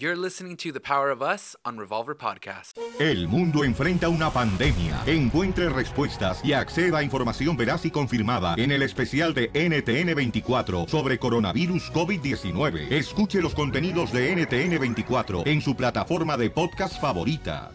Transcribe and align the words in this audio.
You're 0.00 0.14
listening 0.14 0.56
to 0.58 0.70
The 0.70 0.78
Power 0.78 1.10
of 1.10 1.22
Us 1.22 1.56
on 1.64 1.76
Revolver 1.76 2.16
Podcast. 2.16 2.78
El 3.00 3.26
mundo 3.26 3.64
enfrenta 3.64 4.08
una 4.08 4.30
pandemia. 4.30 5.02
Encuentre 5.06 5.68
respuestas 5.70 6.40
y 6.44 6.52
acceda 6.52 6.98
a 6.98 7.02
información 7.02 7.56
veraz 7.56 7.84
y 7.84 7.90
confirmada 7.90 8.54
en 8.56 8.70
el 8.70 8.82
especial 8.82 9.34
de 9.34 9.52
NTN24 9.52 10.86
sobre 10.86 11.18
coronavirus 11.18 11.90
COVID-19. 11.92 12.92
Escuche 12.92 13.42
los 13.42 13.56
contenidos 13.56 14.12
de 14.12 14.36
NTN24 14.36 15.44
en 15.44 15.60
su 15.60 15.74
plataforma 15.74 16.36
de 16.36 16.50
podcast 16.50 17.00
favorita. 17.00 17.72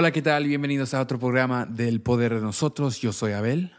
Hola, 0.00 0.12
¿qué 0.12 0.22
tal? 0.22 0.46
Bienvenidos 0.46 0.94
a 0.94 1.02
otro 1.02 1.18
programa 1.18 1.66
del 1.66 2.00
Poder 2.00 2.34
de 2.34 2.40
Nosotros. 2.40 3.02
Yo 3.02 3.12
soy 3.12 3.32
Abel. 3.32 3.70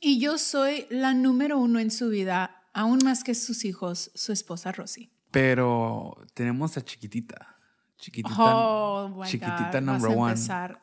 Y 0.00 0.20
yo 0.20 0.36
soy 0.36 0.84
la 0.90 1.14
número 1.14 1.56
uno 1.56 1.78
en 1.78 1.90
su 1.90 2.10
vida, 2.10 2.62
aún 2.74 2.98
más 3.02 3.24
que 3.24 3.34
sus 3.34 3.64
hijos, 3.64 4.10
su 4.14 4.32
esposa 4.32 4.72
Rosy. 4.72 5.10
Pero 5.30 6.18
tenemos 6.34 6.76
a 6.76 6.84
chiquitita. 6.84 7.51
Chiquitita, 8.02 8.34
Oh, 8.36 9.08
my 9.16 9.28
chiquitita 9.28 9.78
God, 9.78 9.82
number 9.82 10.10
one, 10.10 10.34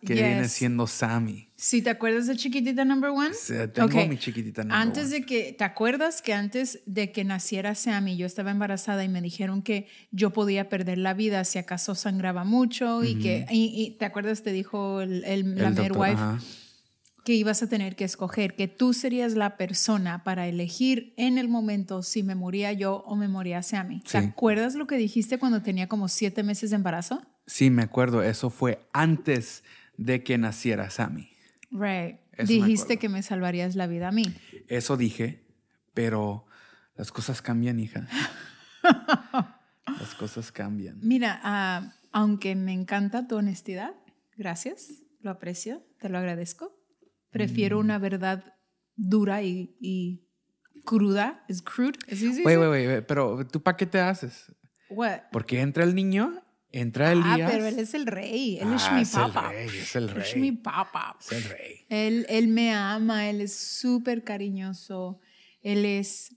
que 0.06 0.14
viene 0.14 0.48
siendo 0.48 0.88
Sammy. 0.88 1.50
¿Sí 1.58 1.82
te 1.82 1.90
acuerdas 1.90 2.28
de 2.28 2.38
chiquitita 2.38 2.86
number 2.86 3.10
one? 3.10 3.34
Sí, 3.34 3.54
tengo 3.74 4.06
mi 4.08 4.18
chiquitita 4.18 4.64
number 4.64 4.78
Antes 4.78 5.08
one. 5.08 5.20
de 5.20 5.26
que, 5.26 5.52
¿te 5.52 5.66
acuerdas 5.66 6.22
que 6.22 6.34
antes 6.34 6.80
de 6.86 7.12
que 7.12 7.26
naciera 7.26 7.76
Sammy, 7.76 8.16
yo 8.16 8.26
estaba 8.26 8.52
embarazada 8.52 9.04
y 9.04 9.10
me 9.10 9.22
dijeron 9.22 9.64
que 9.64 9.88
yo 10.12 10.30
podía 10.32 10.70
perder 10.70 10.98
la 10.98 11.14
vida 11.14 11.44
si 11.44 11.60
acaso 11.60 11.94
sangraba 11.94 12.46
mucho 12.46 13.04
y 13.04 13.16
que, 13.20 13.46
y, 13.52 13.74
y 13.76 13.98
¿te 13.98 14.06
acuerdas? 14.06 14.42
Te 14.42 14.54
dijo 14.54 15.02
el, 15.02 15.26
el- 15.26 15.56
la 15.58 15.72
doctor, 15.72 15.98
midwife. 16.08 16.46
Que 17.24 17.34
ibas 17.34 17.62
a 17.64 17.70
tener 17.70 17.96
que 17.96 18.04
escoger, 18.06 18.56
que 18.56 18.68
tú 18.68 18.94
serías 18.94 19.34
la 19.34 19.58
persona 19.58 20.24
para 20.24 20.48
elegir 20.48 21.14
en 21.18 21.38
el 21.38 21.48
momento 21.48 22.04
si 22.04 22.24
me 22.24 22.36
moría 22.36 22.74
yo 22.74 23.04
o 23.06 23.16
me 23.16 23.28
moría 23.28 23.62
Sammy. 23.62 24.02
¿Te 24.02 24.18
acuerdas 24.18 24.76
lo 24.76 24.88
que 24.88 24.98
dijiste 24.98 25.38
cuando 25.38 25.62
tenía 25.62 25.88
como 25.88 26.08
siete 26.08 26.44
meses 26.44 26.70
de 26.70 26.78
embarazo? 26.78 27.22
Sí, 27.46 27.70
me 27.70 27.84
acuerdo. 27.84 28.24
Eso 28.24 28.50
fue 28.50 28.88
antes 28.94 29.64
de 29.98 30.24
que 30.24 30.38
naciera 30.38 30.90
Sammy. 30.90 31.30
Right. 31.72 32.20
Eso 32.34 32.54
Dijiste 32.54 32.98
que 32.98 33.10
me 33.10 33.22
salvarías 33.22 33.76
la 33.76 33.88
vida 33.88 34.08
a 34.08 34.12
mí. 34.12 34.24
Eso 34.68 34.96
dije, 34.96 35.46
pero 35.94 36.46
las 36.96 37.12
cosas 37.12 37.42
cambian, 37.42 37.80
hija. 37.80 38.08
las 38.82 40.16
cosas 40.16 40.52
cambian. 40.52 41.00
Mira, 41.02 41.40
ah, 41.44 41.94
aunque 42.12 42.56
me 42.56 42.74
encanta 42.74 43.28
tu 43.28 43.36
honestidad, 43.36 43.94
gracias, 44.38 45.04
lo 45.22 45.32
aprecio, 45.32 45.84
te 46.00 46.10
lo 46.10 46.18
agradezco. 46.18 46.79
Prefiero 47.32 47.78
Mm. 47.78 47.80
una 47.82 47.98
verdad 48.00 48.44
dura 48.96 49.42
y, 49.44 49.76
y 49.80 50.26
cruda. 50.84 51.44
¿Es 51.48 51.62
crude? 51.62 51.98
¿Es 52.08 52.22
easy? 52.22 52.44
Wait, 52.44 52.58
wait, 52.58 52.88
wait, 52.88 53.06
pero 53.06 53.46
¿tú 53.48 53.62
para 53.62 53.78
qué 53.78 53.86
te 53.86 54.00
haces? 54.00 54.54
What? 54.90 55.20
Porque 55.32 55.62
entra 55.62 55.84
el 55.84 55.94
niño, 55.94 56.42
entra 56.72 57.12
el 57.12 57.22
Ah, 57.24 57.38
pero 57.48 57.66
él 57.68 57.78
es 57.80 57.94
el 57.94 58.08
rey. 58.08 58.58
Él 58.60 58.74
es 58.74 58.84
Ah, 58.88 58.96
mi 58.96 59.02
es 59.02 59.14
el 59.14 59.22
papá. 59.22 59.50
rey, 59.52 59.68
es 59.68 59.96
el 59.96 60.10
Es 60.10 60.14
rey. 60.34 60.42
mi 60.42 60.52
papá. 60.52 61.16
Es 61.22 61.32
el 61.32 61.44
rey. 61.44 61.86
Él, 61.90 62.26
él 62.30 62.48
me 62.48 62.74
ama, 62.74 63.30
él 63.30 63.42
es 63.42 63.56
súper 63.56 64.24
cariñoso, 64.24 65.20
él 65.62 65.86
es 65.86 66.36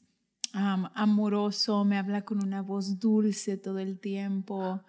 am, 0.52 0.90
amoroso, 0.94 1.84
me 1.84 1.96
habla 1.96 2.22
con 2.26 2.42
una 2.44 2.60
voz 2.60 2.98
dulce 2.98 3.56
todo 3.56 3.78
el 3.78 3.98
tiempo, 3.98 4.82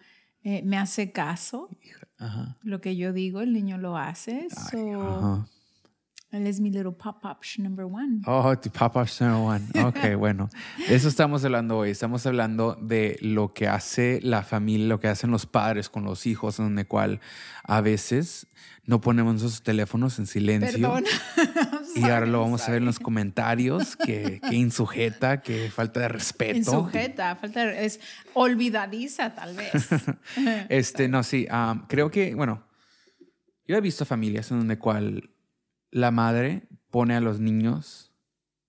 eh, 0.43 0.61
me 0.65 0.77
hace 0.77 1.13
caso, 1.13 1.69
Ajá. 2.17 2.57
lo 2.63 2.81
que 2.81 2.97
yo 2.97 3.13
digo, 3.13 3.39
el 3.39 3.53
niño 3.53 3.77
lo 3.77 3.97
hace. 3.97 4.47
so, 4.49 5.01
Ajá. 5.01 5.47
Él 6.33 6.47
es 6.47 6.59
mi 6.59 6.71
little 6.71 6.91
pop-up 6.91 7.37
number 7.59 7.85
one. 7.85 8.21
Oh, 8.25 8.57
tu 8.57 8.71
Papa 8.71 9.05
Snow 9.05 9.49
One. 9.49 9.67
Ok, 9.85 10.15
bueno. 10.17 10.49
De 10.87 10.95
eso 10.95 11.07
estamos 11.07 11.45
hablando 11.45 11.77
hoy. 11.77 11.91
Estamos 11.91 12.25
hablando 12.25 12.75
de 12.81 13.19
lo 13.21 13.53
que 13.53 13.67
hace 13.67 14.19
la 14.23 14.41
familia, 14.41 14.87
lo 14.87 14.99
que 14.99 15.09
hacen 15.09 15.29
los 15.29 15.45
padres 15.45 15.89
con 15.89 16.05
los 16.05 16.25
hijos, 16.25 16.57
en 16.57 16.79
el 16.79 16.87
cual 16.87 17.19
a 17.63 17.81
veces 17.81 18.47
no 18.87 18.99
ponemos 18.99 19.35
esos 19.35 19.61
teléfonos 19.61 20.17
en 20.17 20.25
silencio. 20.25 20.91
Perdón. 20.91 21.03
Y 21.95 22.05
ahora 22.05 22.25
lo 22.25 22.41
vamos 22.41 22.67
a 22.67 22.71
ver 22.71 22.79
en 22.79 22.85
los 22.85 22.97
comentarios, 22.97 23.95
que, 23.95 24.41
que 24.49 24.55
insujeta, 24.55 25.41
que 25.41 25.69
falta 25.69 25.99
de 25.99 26.07
respeto. 26.07 26.57
En 26.57 26.65
sujeta, 26.65 27.35
falta, 27.35 27.71
es 27.71 27.99
olvidadiza 28.33 29.35
tal 29.35 29.55
vez. 29.55 29.71
Este, 30.69 31.07
no, 31.07 31.21
sí. 31.21 31.45
um, 31.51 31.85
creo 31.87 32.09
que, 32.09 32.33
bueno, 32.33 32.63
yo 33.67 33.77
he 33.77 33.81
visto 33.81 34.05
familias 34.05 34.49
en 34.49 34.57
donde 34.57 34.79
cual 34.79 35.32
la 35.93 36.11
madre 36.11 36.63
pone 36.89 37.15
a 37.15 37.19
los 37.21 37.39
niños 37.39 38.11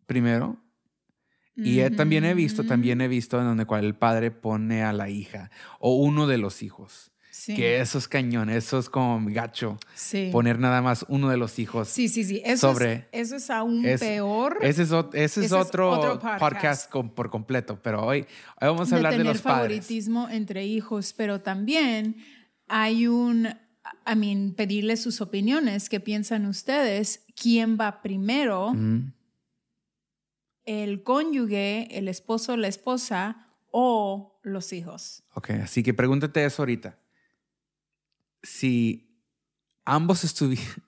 primero. 0.06 0.60
Y 1.56 1.88
también 1.90 2.24
he 2.24 2.34
visto, 2.34 2.64
también 2.64 3.00
he 3.00 3.06
visto 3.08 3.38
en 3.38 3.44
donde 3.44 3.64
cual 3.64 3.84
el 3.84 3.94
padre 3.94 4.30
pone 4.32 4.82
a 4.82 4.92
la 4.92 5.08
hija 5.08 5.50
o 5.78 5.94
uno 5.96 6.26
de 6.26 6.36
los 6.38 6.62
hijos. 6.62 7.12
Sí. 7.30 7.54
Que 7.54 7.80
eso 7.80 7.98
es 7.98 8.08
cañón, 8.08 8.48
eso 8.50 8.78
es 8.78 8.88
como 8.88 9.20
gacho. 9.30 9.78
Sí. 9.94 10.30
Poner 10.32 10.58
nada 10.58 10.82
más 10.82 11.04
uno 11.08 11.28
de 11.30 11.36
los 11.36 11.58
hijos. 11.58 11.88
Sí, 11.88 12.08
sí, 12.08 12.24
sí. 12.24 12.40
Eso, 12.44 12.72
sobre- 12.72 13.08
es, 13.12 13.26
eso 13.28 13.36
es 13.36 13.50
aún 13.50 13.84
Es- 13.84 14.00
peor. 14.00 14.58
Ese 14.62 14.82
es, 14.82 14.90
ot- 14.92 15.10
ese 15.14 15.24
es 15.24 15.36
Ese 15.38 15.44
es 15.46 15.52
otro, 15.52 15.90
otro 15.90 16.12
podcast, 16.18 16.40
podcast. 16.40 16.90
con- 16.90 17.10
por 17.14 17.30
completo, 17.30 17.78
pero 17.82 18.04
hoy, 18.04 18.20
hoy 18.20 18.26
vamos 18.68 18.88
a 18.88 18.90
de 18.90 18.96
hablar 18.96 19.12
de 19.12 19.18
tener 19.18 19.32
los 19.34 19.42
padres. 19.42 19.58
favoritismo 19.58 20.28
entre 20.30 20.64
hijos, 20.66 21.12
pero 21.16 21.40
también 21.40 22.16
hay 22.66 23.06
un, 23.06 23.48
I 24.06 24.16
mean, 24.16 24.54
pedirles 24.54 25.02
sus 25.02 25.20
opiniones. 25.20 25.88
¿Qué 25.88 26.00
piensan 26.00 26.46
ustedes? 26.46 27.24
¿Quién 27.34 27.78
va 27.78 28.02
primero? 28.02 28.70
Ujú. 28.70 29.12
¿El 30.64 31.02
cónyuge, 31.02 31.98
el 31.98 32.08
esposo, 32.08 32.56
la 32.56 32.68
esposa 32.68 33.48
o 33.70 34.40
los 34.42 34.72
hijos? 34.72 35.22
Ok, 35.34 35.50
así 35.62 35.82
que 35.82 35.92
pregúntate 35.92 36.44
eso 36.44 36.62
ahorita. 36.62 36.98
Si 38.42 39.20
ambos 39.84 40.24
estuvieran... 40.24 40.64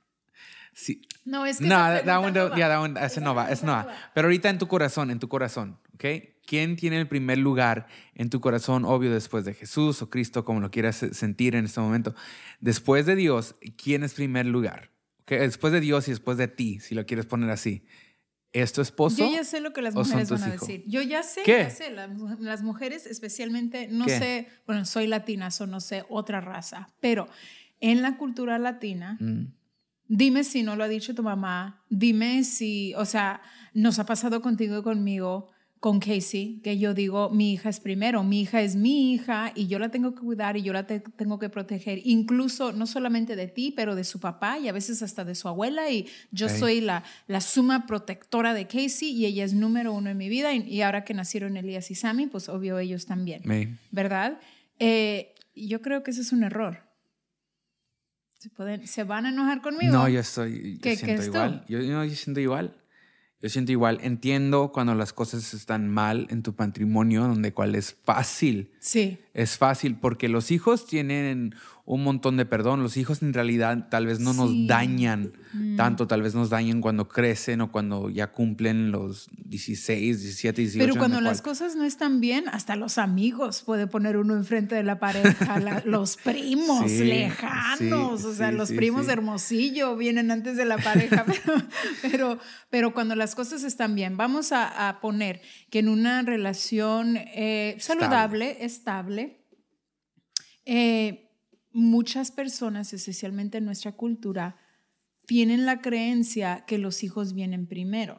Si, 0.78 1.00
No, 1.25 1.47
es 1.47 1.56
que 1.56 1.64
no, 1.64 1.70
that 1.76 2.03
pregunta 2.04 2.19
one, 2.26 2.32
no 2.32 2.48
va. 2.50 2.56
yeah, 2.56 2.69
that 2.69 2.81
one- 2.82 3.00
ese 3.00 3.20
no 3.22 3.34
va, 3.34 3.50
ese 3.50 3.64
no 3.64 3.72
va. 3.72 3.88
Pero 4.14 4.26
ahorita 4.28 4.50
en 4.50 4.59
tu 4.59 4.69
corazón, 4.69 5.10
en 5.10 5.19
tu 5.19 5.26
corazón, 5.26 5.78
¿ok? 5.94 6.04
¿Quién 6.47 6.76
tiene 6.76 7.00
el 7.00 7.09
primer 7.09 7.38
lugar 7.38 7.87
en 8.14 8.28
tu 8.28 8.42
corazón? 8.42 8.84
Obvio, 8.84 9.10
después 9.10 9.47
de 9.47 9.54
Jesús 9.54 10.03
o 10.03 10.10
Cristo, 10.10 10.44
como 10.44 10.60
lo 10.60 10.70
quieras 10.70 10.97
sentir 11.12 11.54
en 11.56 11.64
este 11.64 11.81
momento. 11.81 12.14
Después 12.60 13.06
de 13.06 13.16
Dios, 13.16 13.56
¿quién 13.82 14.04
es 14.04 14.12
primer 14.12 14.44
lugar? 14.44 14.91
¿Ok? 15.22 15.31
Después 15.31 15.72
de 15.72 15.81
Dios 15.81 16.06
y 16.09 16.10
después 16.10 16.37
de 16.37 16.47
ti, 16.47 16.78
si 16.81 16.94
lo 16.94 17.06
quieres 17.06 17.25
poner 17.25 17.48
así. 17.48 17.84
¿Es 18.53 18.75
tu 18.75 18.82
esposo? 18.82 19.16
Yo 19.16 19.32
ya 19.34 19.44
sé 19.44 19.60
lo 19.60 19.72
que 19.72 19.81
las 19.82 19.94
mujeres 19.94 20.28
van 20.31 20.43
a 20.43 20.48
hijos? 20.48 20.60
decir. 20.60 20.84
Yo 20.87 21.00
ya 21.00 21.22
sé, 21.22 21.43
¿Qué? 21.43 21.58
ya 21.64 21.70
sé. 21.70 21.91
Las, 21.91 22.10
las 22.38 22.62
mujeres, 22.62 23.06
especialmente, 23.06 23.88
no 23.88 24.04
¿Qué? 24.04 24.19
sé, 24.19 24.48
bueno, 24.66 24.84
soy 24.84 25.06
latina, 25.06 25.48
o 25.58 25.66
no 25.66 25.81
sé 25.81 26.04
otra 26.10 26.43
raza, 26.43 26.88
pero 27.00 27.28
en 27.81 28.03
la 28.03 28.19
cultura 28.19 28.58
latina, 28.58 29.16
Mm. 29.20 29.47
Dime 30.09 30.44
si 30.44 30.62
no 30.62 30.77
lo 30.77 30.84
ha 30.84 30.89
dicho 30.89 31.15
tu 31.15 31.22
mamá. 31.22 31.83
Dime 31.91 32.44
si, 32.44 32.94
o 32.94 33.05
sea, 33.05 33.41
nos 33.75 33.99
ha 33.99 34.06
pasado 34.06 34.41
contigo 34.41 34.78
y 34.78 34.83
conmigo, 34.83 35.49
con 35.81 36.00
Casey, 36.00 36.61
que 36.65 36.78
yo 36.78 36.94
digo, 36.94 37.28
mi 37.31 37.53
hija 37.53 37.69
es 37.69 37.81
primero, 37.81 38.25
mi 38.25 38.41
hija 38.41 38.62
es 38.62 38.75
mi 38.77 39.12
hija 39.12 39.53
y 39.55 39.67
yo 39.67 39.78
la 39.78 39.91
tengo 39.91 40.15
que 40.15 40.22
cuidar 40.22 40.56
y 40.56 40.62
yo 40.62 40.72
la 40.72 40.87
te- 40.87 41.00
tengo 41.00 41.39
que 41.39 41.49
proteger, 41.50 42.00
incluso 42.05 42.72
no 42.72 42.87
solamente 42.87 43.37
de 43.37 43.47
ti, 43.47 43.72
pero 43.77 43.94
de 43.94 44.03
su 44.03 44.19
papá 44.19 44.59
y 44.59 44.69
a 44.69 44.72
veces 44.72 45.03
hasta 45.03 45.25
de 45.25 45.34
su 45.34 45.49
abuela 45.49 45.91
y 45.91 46.06
yo 46.33 46.47
soy 46.59 46.81
la, 46.81 47.05
la 47.28 47.41
suma 47.43 47.87
protectora 47.87 48.55
de 48.55 48.67
Casey 48.67 49.11
y 49.11 49.27
ella 49.27 49.44
es 49.44 49.53
número 49.53 49.93
uno 49.93 50.09
en 50.09 50.17
mi 50.17 50.28
vida 50.31 50.55
y, 50.55 50.62
y 50.62 50.81
ahora 50.81 51.05
que 51.05 51.12
nacieron 51.15 51.56
Elías 51.59 51.91
y 51.91 51.94
Sammy, 51.94 52.27
pues 52.27 52.49
obvio 52.49 52.78
ellos 52.78 53.05
también. 53.06 53.43
¿verdad? 53.93 54.41
Eh, 54.78 55.34
yo 55.55 55.83
creo 55.83 56.03
que 56.03 56.11
ese 56.11 56.23
es 56.23 56.32
un 56.32 56.43
error. 56.43 56.86
¿Se, 58.38 58.50
pueden, 58.50 58.87
¿se 58.87 59.05
van 59.05 59.27
a 59.27 59.31
enojar 59.31 59.62
conmigo? 59.62 59.93
No, 59.93 60.09
yo 60.09 60.21
estoy, 60.21 60.75
yo 60.75 60.81
¿Qué- 60.83 60.91
qué 60.91 60.97
siento 60.97 61.23
es 61.23 61.31
tú? 61.31 61.37
igual. 61.37 61.65
Yo, 61.69 61.81
yo, 61.81 62.05
yo 62.05 62.15
siento 62.15 62.41
igual. 62.41 62.77
Yo 63.41 63.49
siento 63.49 63.73
igual. 63.73 63.99
Entiendo 64.03 64.73
cuando 64.73 64.94
las 64.94 65.12
cosas 65.12 65.53
están 65.55 65.88
mal 65.88 66.27
en 66.31 66.43
tu 66.43 66.55
matrimonio, 66.56 67.23
donde 67.23 67.53
cual 67.53 67.75
es 67.75 67.94
fácil. 68.05 68.73
Sí. 68.81 69.19
Es 69.37 69.59
fácil 69.59 69.97
porque 69.97 70.29
los 70.31 70.50
hijos 70.50 70.87
tienen 70.87 71.55
un 71.85 72.03
montón 72.03 72.37
de 72.37 72.47
perdón. 72.47 72.83
Los 72.83 72.97
hijos 72.97 73.23
en 73.23 73.33
realidad 73.33 73.88
tal 73.91 74.06
vez 74.06 74.19
no 74.19 74.33
Sí. 74.33 74.38
nos 74.38 74.67
dañan 74.67 75.33
Mm. 75.53 75.77
tanto, 75.77 76.06
tal 76.09 76.23
vez 76.23 76.35
nos 76.35 76.50
dañan 76.50 76.81
cuando 76.81 77.06
crecen 77.06 77.61
o 77.61 77.71
cuando 77.71 78.11
ya 78.11 78.33
cumplen 78.33 78.91
los 78.91 79.29
16, 79.44 80.21
17, 80.23 80.62
18. 80.62 80.85
Pero 80.85 80.99
cuando 80.99 81.21
las 81.21 81.43
cual- 81.43 81.53
cosas 81.53 81.77
no 81.77 81.85
están 81.85 82.21
bien, 82.21 82.49
hasta 82.49 82.75
los 82.77 82.99
amigos 82.99 83.62
puede 83.62 83.87
poner 83.87 84.17
uno 84.17 84.35
enfrente 84.35 84.75
de 84.75 84.83
la 84.83 84.99
pareja, 84.99 85.61
la- 85.61 85.83
los 85.87 86.17
primos 86.17 86.91
Sí, 86.91 87.05
lejanos, 87.05 88.21
sí, 88.23 88.27
o 88.27 88.33
sea, 88.35 88.50
los 88.53 88.73
primos 88.73 89.06
de 89.06 89.12
Hermosillo 89.12 89.97
vienen 89.97 90.31
antes 90.31 90.56
de 90.56 90.65
la 90.65 90.79
pareja, 90.79 91.25
pero, 91.44 91.62
pero, 92.03 92.38
pero 92.71 92.94
cuando 92.94 93.15
las 93.15 93.35
cosas 93.35 93.62
están 93.62 93.94
bien, 93.94 94.17
vamos 94.17 94.50
a, 94.53 94.88
a 94.88 95.00
poner 95.00 95.41
que 95.71 95.79
en 95.81 95.88
una 95.88 96.23
relación 96.23 97.17
eh, 97.17 97.77
saludable, 97.79 98.65
estable, 98.65 99.25
Eh, 100.66 101.30
muchas 101.72 102.30
personas, 102.30 102.92
especialmente 102.92 103.58
en 103.58 103.64
nuestra 103.64 103.92
cultura, 103.92 104.56
tienen 105.26 105.64
la 105.66 105.80
creencia 105.80 106.64
que 106.66 106.78
los 106.78 107.02
hijos 107.02 107.32
vienen 107.32 107.66
primero. 107.66 108.18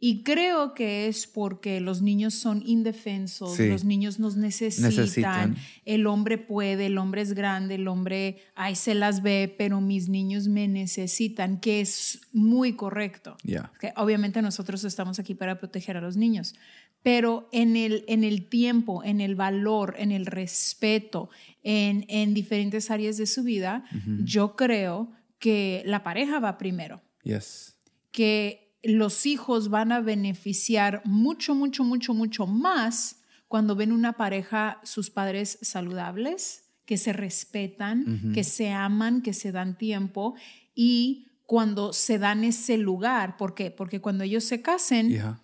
Y 0.00 0.22
creo 0.22 0.74
que 0.74 1.08
es 1.08 1.26
porque 1.26 1.80
los 1.80 2.02
niños 2.02 2.32
son 2.34 2.62
indefensos, 2.64 3.56
Sí. 3.56 3.68
los 3.68 3.84
niños 3.84 4.20
nos 4.20 4.36
necesitan, 4.36 4.90
Necesitan. 4.90 5.56
el 5.84 6.06
hombre 6.06 6.38
puede, 6.38 6.86
el 6.86 6.98
hombre 6.98 7.22
es 7.22 7.32
grande, 7.32 7.74
el 7.74 7.88
hombre 7.88 8.38
ahí 8.54 8.76
se 8.76 8.94
las 8.94 9.22
ve, 9.22 9.52
pero 9.58 9.80
mis 9.80 10.08
niños 10.08 10.46
me 10.46 10.68
necesitan, 10.68 11.58
que 11.58 11.80
es 11.80 12.20
muy 12.32 12.74
correcto. 12.74 13.36
Que 13.80 13.92
obviamente 13.96 14.40
nosotros 14.40 14.84
estamos 14.84 15.18
aquí 15.18 15.34
para 15.34 15.58
proteger 15.58 15.96
a 15.96 16.00
los 16.00 16.16
niños, 16.16 16.54
pero 17.02 17.48
en 17.52 17.76
el, 17.76 18.04
en 18.08 18.24
el 18.24 18.48
tiempo, 18.48 19.02
en 19.04 19.20
el 19.20 19.34
valor, 19.34 19.94
en 19.98 20.12
el 20.12 20.26
respeto, 20.26 21.30
en, 21.62 22.04
en 22.08 22.34
diferentes 22.34 22.90
áreas 22.90 23.16
de 23.16 23.26
su 23.26 23.42
vida, 23.44 23.84
yo 24.24 24.56
creo 24.56 25.10
que 25.38 25.82
la 25.86 26.02
pareja 26.02 26.38
va 26.40 26.58
primero 26.58 27.00
Yes. 27.22 27.76
que 28.10 28.76
los 28.82 29.26
hijos 29.26 29.68
van 29.70 29.92
a 29.92 30.00
beneficiar 30.00 31.02
mucho, 31.04 31.54
mucho, 31.54 31.84
mucho, 31.84 32.14
mucho 32.14 32.46
más 32.46 33.20
cuando 33.48 33.74
ven 33.76 33.92
una 33.92 34.12
pareja, 34.14 34.80
sus 34.84 35.10
padres 35.10 35.58
saludables, 35.62 36.64
que 36.84 36.96
se 36.96 37.12
respetan, 37.12 38.32
que 38.34 38.44
se 38.44 38.70
aman, 38.70 39.20
que 39.22 39.34
se 39.34 39.52
dan 39.52 39.76
tiempo 39.78 40.34
y 40.74 41.26
cuando 41.44 41.92
se 41.92 42.18
dan 42.18 42.44
ese 42.44 42.76
lugar. 42.78 43.36
¿Por 43.36 43.54
qué? 43.54 43.70
Porque 43.70 44.00
cuando 44.00 44.24
ellos 44.24 44.44
se 44.44 44.62
casen, 44.62 45.10
Yeah. 45.10 45.40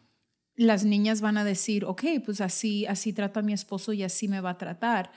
Las 0.57 0.85
niñas 0.85 1.21
van 1.21 1.37
a 1.37 1.45
decir, 1.45 1.85
ok, 1.85 2.03
pues 2.25 2.41
así, 2.41 2.87
así 2.87 3.13
trata 3.13 3.41
a 3.41 3.43
mi 3.43 3.53
esposo 3.53 3.93
y 3.93 4.03
así 4.03 4.29
me 4.29 4.41
va 4.41 4.51
a 4.51 4.59
tratar. 4.59 5.11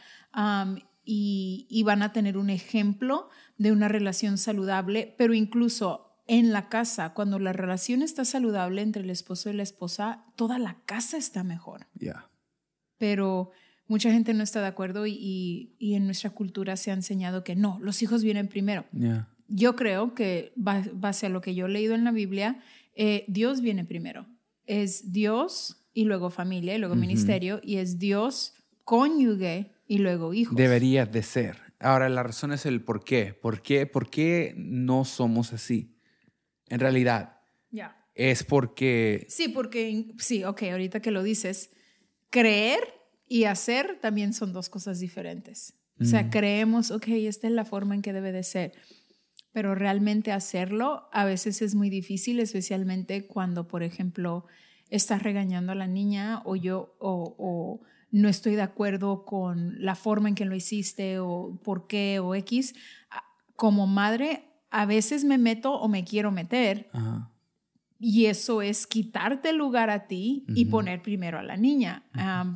Y, 1.09 1.67
y 1.69 1.83
van 1.83 2.01
a 2.01 2.11
tener 2.11 2.37
un 2.37 2.49
ejemplo 2.49 3.29
de 3.57 3.71
una 3.71 3.87
relación 3.87 4.37
saludable, 4.37 5.15
pero 5.17 5.33
incluso 5.33 6.03
en 6.27 6.51
la 6.51 6.67
casa, 6.67 7.13
cuando 7.13 7.39
la 7.39 7.53
relación 7.53 8.01
está 8.01 8.25
saludable 8.25 8.81
entre 8.81 9.03
el 9.03 9.09
esposo 9.09 9.49
y 9.49 9.53
la 9.53 9.63
esposa, 9.63 10.25
toda 10.35 10.59
la 10.59 10.81
casa 10.85 11.15
está 11.15 11.43
mejor. 11.45 11.87
Yeah. 11.97 12.29
Pero 12.97 13.51
mucha 13.87 14.11
gente 14.11 14.33
no 14.33 14.43
está 14.43 14.59
de 14.59 14.67
acuerdo 14.67 15.05
y, 15.07 15.13
y- 15.13 15.75
y 15.79 15.93
en 15.95 16.05
nuestra 16.05 16.31
cultura 16.31 16.75
se 16.75 16.91
ha 16.91 16.93
enseñado 16.93 17.45
que 17.45 17.55
no, 17.55 17.79
los 17.81 18.01
hijos 18.01 18.21
vienen 18.23 18.49
primero 18.49 18.83
Yeah. 18.91 19.29
yo 19.47 19.77
creo 19.77 20.13
que 20.13 20.51
ba- 20.57 20.83
base 20.93 21.27
a 21.27 21.29
lo 21.29 21.39
que 21.39 21.55
yo 21.55 21.67
he 21.67 21.69
leído 21.69 21.95
en 21.95 22.03
la 22.03 22.11
Biblia, 22.11 22.59
eh, 22.95 23.23
Dios 23.29 23.61
viene 23.61 23.85
primero. 23.85 24.25
Es 24.67 25.11
Dios 25.11 25.83
y 25.93 26.03
luego 26.05 26.29
familia 26.29 26.75
y 26.75 26.77
luego 26.77 26.95
ministerio 26.95 27.59
y 27.63 27.77
es 27.77 27.97
Dios 27.97 28.53
cónyuge 28.83 29.71
y 29.87 29.97
luego 29.97 30.33
hijos. 30.33 30.55
Debería 30.55 31.05
de 31.05 31.23
ser. 31.23 31.57
Ahora, 31.79 32.09
la 32.09 32.23
razón 32.23 32.51
es 32.53 32.65
el 32.65 32.83
por 32.83 33.03
qué. 33.03 33.33
¿Por 33.33 33.61
qué, 33.61 33.85
por 33.85 34.09
qué 34.09 34.53
no 34.57 35.05
somos 35.05 35.53
así? 35.53 35.95
En 36.67 36.79
realidad, 36.79 37.39
Ya. 37.71 38.05
es 38.13 38.43
porque 38.43 39.25
Sí, 39.29 39.47
porque 39.47 40.13
sí, 40.17 40.43
ok, 40.43 40.63
ahorita 40.63 40.99
que 40.99 41.11
lo 41.11 41.23
dices, 41.23 41.71
creer 42.29 42.79
y 43.27 43.45
hacer 43.45 43.99
también 44.01 44.33
son 44.33 44.53
dos 44.53 44.69
cosas 44.69 44.99
diferentes. 44.99 45.73
O 45.99 46.05
sea, 46.05 46.29
creemos, 46.29 46.91
ok, 46.91 47.07
esta 47.07 47.47
es 47.47 47.53
la 47.53 47.65
forma 47.65 47.95
en 47.95 48.03
que 48.03 48.13
debe 48.13 48.31
de 48.31 48.43
ser, 48.43 48.71
pero 49.57 49.73
realmente 49.73 50.31
hacerlo 50.31 51.09
a 51.11 51.25
veces 51.25 51.63
es 51.63 51.73
muy 51.73 51.89
difícil, 51.89 52.39
especialmente 52.39 53.25
cuando, 53.25 53.67
por 53.67 53.81
ejemplo, 53.81 54.45
estás 54.91 55.23
regañando 55.23 55.71
a 55.71 55.75
la 55.75 55.87
niña 55.87 56.43
o 56.45 56.55
yo 56.55 56.95
o, 56.99 57.33
o 57.39 57.81
no 58.11 58.29
estoy 58.29 58.53
de 58.53 58.61
acuerdo 58.61 59.25
con 59.25 59.83
la 59.83 59.95
forma 59.95 60.29
en 60.29 60.35
que 60.35 60.45
lo 60.45 60.53
hiciste 60.53 61.17
o 61.17 61.59
por 61.63 61.87
qué 61.87 62.19
o 62.19 62.35
X. 62.35 62.75
Como 63.55 63.87
madre, 63.87 64.43
a 64.69 64.85
veces 64.85 65.23
me 65.23 65.39
meto 65.39 65.73
o 65.73 65.87
me 65.87 66.03
quiero 66.03 66.29
meter 66.31 66.91
Ajá. 66.93 67.31
y 67.99 68.27
eso 68.27 68.61
es 68.61 68.85
quitarte 68.85 69.49
el 69.49 69.57
lugar 69.57 69.89
a 69.89 70.05
ti 70.05 70.45
y 70.49 70.65
poner 70.65 71.01
primero 71.01 71.39
a 71.39 71.41
la 71.41 71.57
niña. 71.57 72.03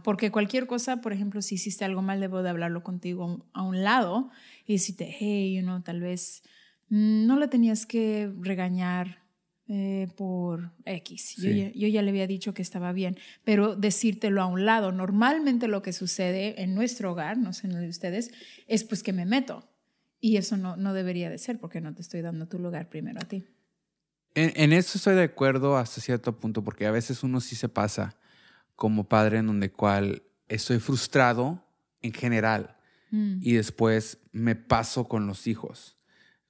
Porque 0.03 0.29
cualquier 0.29 0.67
cosa, 0.67 1.01
por 1.01 1.13
ejemplo, 1.13 1.41
si 1.41 1.55
hiciste 1.55 1.83
algo 1.83 2.03
mal, 2.03 2.19
debo 2.19 2.43
de 2.43 2.51
hablarlo 2.51 2.83
contigo 2.83 3.43
a 3.53 3.63
un 3.63 3.83
lado 3.83 4.29
y 4.67 4.73
decirte, 4.73 5.11
hey, 5.19 5.55
you 5.55 5.63
know, 5.63 5.81
tal 5.81 5.99
vez 5.99 6.43
no 6.93 7.39
la 7.39 7.49
tenías 7.49 7.85
que 7.85 8.31
regañar 8.39 9.21
eh, 9.73 10.09
por 10.17 10.73
X. 10.83 11.35
Yo, 11.37 11.43
Sí. 11.49 11.57
ya, 11.57 11.71
yo 11.71 11.87
ya 11.87 12.01
le 12.01 12.09
había 12.09 12.27
dicho 12.27 12.53
que 12.53 12.61
estaba 12.61 12.91
bien, 12.91 13.17
pero 13.45 13.75
decírtelo 13.77 14.41
a 14.41 14.45
un 14.45 14.65
lado. 14.65 14.91
Normalmente 14.91 15.69
lo 15.69 15.81
que 15.81 15.93
sucede 15.93 16.61
en 16.61 16.75
nuestro 16.75 17.13
hogar, 17.13 17.37
no 17.37 17.53
sé 17.53 17.67
en 17.67 17.73
el 17.73 17.81
de 17.83 17.87
ustedes, 17.87 18.31
es 18.67 18.83
pues 18.83 19.01
que 19.01 19.13
me 19.13 19.25
meto. 19.25 19.69
Y 20.19 20.35
eso 20.35 20.57
no, 20.57 20.75
no 20.75 20.93
debería 20.93 21.29
de 21.29 21.37
ser 21.37 21.57
porque 21.57 21.79
no 21.79 21.93
te 21.95 22.01
estoy 22.01 22.21
dando 22.21 22.47
tu 22.49 22.59
lugar 22.59 22.89
primero 22.89 23.21
a 23.21 23.25
ti. 23.25 23.45
En, 24.35 24.51
en 24.55 24.73
eso 24.73 24.97
estoy 24.97 25.15
de 25.15 25.23
acuerdo 25.23 25.77
hasta 25.77 26.01
cierto 26.01 26.37
punto, 26.37 26.63
porque 26.63 26.85
a 26.85 26.91
veces 26.91 27.23
uno 27.23 27.39
sí 27.39 27.55
se 27.55 27.69
pasa 27.69 28.17
como 28.75 29.05
padre 29.07 29.37
en 29.37 29.47
donde 29.47 29.71
cual 29.71 30.23
estoy 30.49 30.79
frustrado 30.79 31.63
en 32.01 32.11
general 32.13 32.75
Mm. 33.13 33.39
y 33.41 33.53
después 33.53 34.17
me 34.31 34.55
paso 34.55 35.07
con 35.09 35.27
los 35.27 35.45
hijos. 35.47 35.97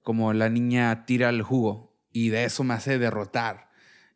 Como 0.01 0.33
la 0.33 0.49
niña 0.49 1.05
tira 1.05 1.29
el 1.29 1.41
jugo 1.41 1.95
y 2.11 2.29
de 2.29 2.45
eso 2.45 2.63
me 2.63 2.73
hace 2.73 2.97
derrotar 2.99 3.69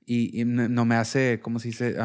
y, 0.05 0.39
y 0.41 0.45
no 0.45 0.85
me 0.85 0.95
hace, 0.95 1.39
¿cómo 1.41 1.59
se 1.59 1.69
dice? 1.69 1.95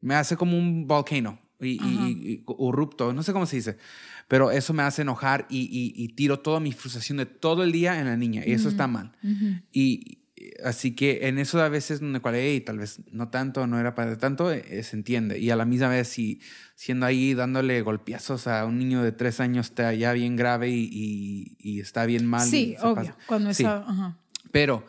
Me 0.00 0.14
hace 0.14 0.36
como 0.36 0.58
un 0.58 0.86
volcano 0.86 1.38
y, 1.60 1.78
y- 1.82 2.44
no 3.14 3.22
sé 3.22 3.32
cómo 3.32 3.46
se 3.46 3.56
dice, 3.56 3.78
pero 4.28 4.50
eso 4.50 4.72
me 4.74 4.82
hace 4.82 5.02
enojar 5.02 5.46
y, 5.48 6.08
tiro 6.14 6.40
toda 6.40 6.60
mi 6.60 6.72
frustración 6.72 7.18
de 7.18 7.26
todo 7.26 7.62
el 7.62 7.72
día 7.72 7.98
en 8.00 8.06
la 8.06 8.16
niña 8.16 8.42
y 8.46 8.52
eso 8.52 8.68
está 8.68 8.86
mal. 8.86 9.12
Y 9.72 10.23
así 10.64 10.94
que 10.94 11.28
en 11.28 11.38
eso 11.38 11.62
a 11.62 11.68
veces 11.68 12.00
donde 12.00 12.20
cual, 12.20 12.34
"Ey, 12.34 12.60
tal 12.60 12.78
vez 12.78 13.00
no 13.12 13.28
tanto, 13.28 13.66
no 13.66 13.78
era 13.78 13.94
para 13.94 14.18
tanto, 14.18 14.50
eh, 14.52 14.82
se 14.82 14.96
entiende. 14.96 15.38
Y 15.38 15.50
a 15.50 15.56
la 15.56 15.64
misma 15.64 15.88
vez, 15.88 16.08
si 16.08 16.40
siendo 16.74 17.06
ahí 17.06 17.34
dándole 17.34 17.80
golpeazos 17.82 18.46
a 18.46 18.64
un 18.66 18.78
niño 18.78 19.02
de 19.02 19.12
tres 19.12 19.38
años 19.40 19.66
está 19.66 19.94
ya 19.94 20.12
bien 20.12 20.34
grave 20.36 20.70
y, 20.70 20.88
y- 20.92 21.56
y 21.58 21.80
está 21.80 22.04
bien 22.06 22.26
mal. 22.26 22.48
Sí, 22.48 22.74
obvio. 22.80 22.94
pasa. 22.94 23.16
Cuando 23.26 23.54
Sí. 23.54 23.64
ajá. 23.64 24.18
Pero 24.50 24.84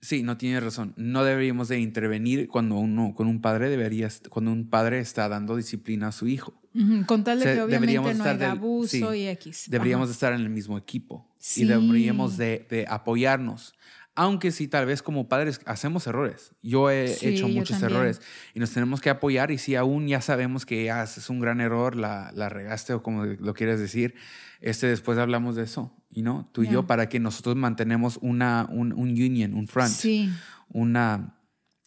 sí, 0.00 0.22
no 0.22 0.36
tiene 0.36 0.60
razón. 0.60 0.92
No 0.96 1.24
deberíamos 1.24 1.68
de 1.68 1.80
intervenir 1.80 2.46
cuando 2.48 2.76
uno, 2.76 3.14
con 3.14 3.26
un 3.26 3.40
padre 3.40 3.68
debería, 3.70 4.08
cuando 4.28 4.52
un 4.52 4.68
padre 4.68 5.00
está 5.00 5.28
dando 5.28 5.56
disciplina 5.56 6.08
a 6.08 6.12
su 6.12 6.26
hijo. 6.28 6.60
Ujú, 6.74 7.06
Con 7.06 7.24
tal 7.24 7.38
de 7.40 7.44
Se- 7.44 7.54
que 7.54 7.62
obviamente 7.62 7.92
deberíamos 7.92 8.06
no 8.18 8.24
estar 8.24 8.36
haya 8.36 8.48
del- 8.50 8.58
abuso 8.58 9.12
sí, 9.12 9.18
y 9.18 9.26
X. 9.28 9.64
Deberíamos 9.68 10.08
de 10.08 10.12
estar 10.12 10.32
en 10.34 10.40
el 10.42 10.50
mismo 10.50 10.76
equipo 10.78 11.26
Sí. 11.38 11.62
y 11.62 11.64
deberíamos 11.66 12.36
de, 12.36 12.66
de 12.70 12.86
apoyarnos. 12.88 13.74
Aunque 14.20 14.50
sí, 14.50 14.66
tal 14.66 14.84
vez 14.86 15.00
como 15.00 15.28
padres 15.28 15.60
hacemos 15.64 16.06
errores. 16.08 16.52
Yo 16.60 16.90
he 16.90 17.06
Sí, 17.06 17.28
hecho 17.28 17.46
muchos 17.46 17.80
errores 17.82 18.20
y 18.52 18.58
nos 18.58 18.72
tenemos 18.72 19.00
que 19.00 19.10
apoyar. 19.10 19.52
Y 19.52 19.58
si 19.58 19.76
aún 19.76 20.08
ya 20.08 20.20
sabemos 20.20 20.66
que 20.66 20.84
ya 20.86 21.04
es 21.04 21.30
un 21.30 21.38
gran 21.38 21.60
error, 21.60 21.94
la, 21.94 22.32
la 22.34 22.48
regaste 22.48 22.94
o 22.94 23.02
como 23.02 23.24
lo 23.26 23.54
quieres 23.54 23.78
decir, 23.78 24.14
este, 24.60 24.88
después 24.88 25.18
hablamos 25.18 25.54
de 25.54 25.62
eso, 25.62 25.94
y 26.10 26.22
no 26.22 26.48
tú 26.52 26.64
y 26.64 26.68
yo, 26.68 26.84
para 26.86 27.08
que 27.08 27.20
nosotros 27.20 27.54
mantenemos 27.54 28.18
una, 28.20 28.66
un, 28.70 28.92
un 28.92 29.10
union, 29.10 29.54
un 29.54 29.68
front, 29.68 29.90
Sí. 29.92 30.30
una, 30.68 31.36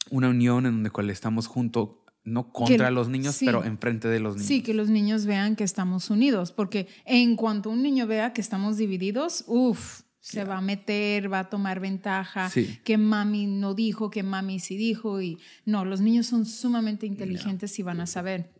una 0.09 0.29
unión 0.29 0.65
en 0.65 0.73
donde 0.75 0.89
cual 0.89 1.09
estamos 1.09 1.47
juntos, 1.47 1.89
no 2.23 2.53
contra 2.53 2.91
los 2.91 3.09
niños, 3.09 3.35
sí. 3.35 3.45
pero 3.45 3.65
enfrente 3.65 4.07
de 4.07 4.19
los 4.21 4.35
niños. 4.35 4.47
Sí, 4.47 4.61
que 4.61 4.73
los 4.73 4.89
niños 4.89 5.25
vean 5.25 5.55
que 5.57 5.63
estamos 5.65 6.09
unidos, 6.09 6.51
porque 6.53 6.87
en 7.05 7.35
cuanto 7.35 7.69
un 7.71 7.81
niño 7.83 8.07
vea 8.07 8.31
que 8.31 8.39
estamos 8.41 8.77
divididos, 8.77 9.43
uff, 9.47 10.03
se 10.21 10.43
va 10.45 10.57
a 10.59 10.61
meter, 10.61 11.31
va 11.33 11.39
a 11.39 11.49
tomar 11.49 11.79
ventaja, 11.79 12.49
Sí. 12.49 12.79
que 12.85 12.97
mami 12.97 13.47
no 13.47 13.73
dijo, 13.73 14.09
que 14.11 14.23
mami 14.23 14.59
sí 14.59 14.77
dijo, 14.77 15.19
y 15.21 15.37
no, 15.65 15.83
los 15.83 15.99
niños 15.99 16.27
son 16.27 16.45
sumamente 16.45 17.05
inteligentes 17.07 17.77
y 17.79 17.83
van 17.83 17.99
a 18.01 18.05
saber. 18.07 18.53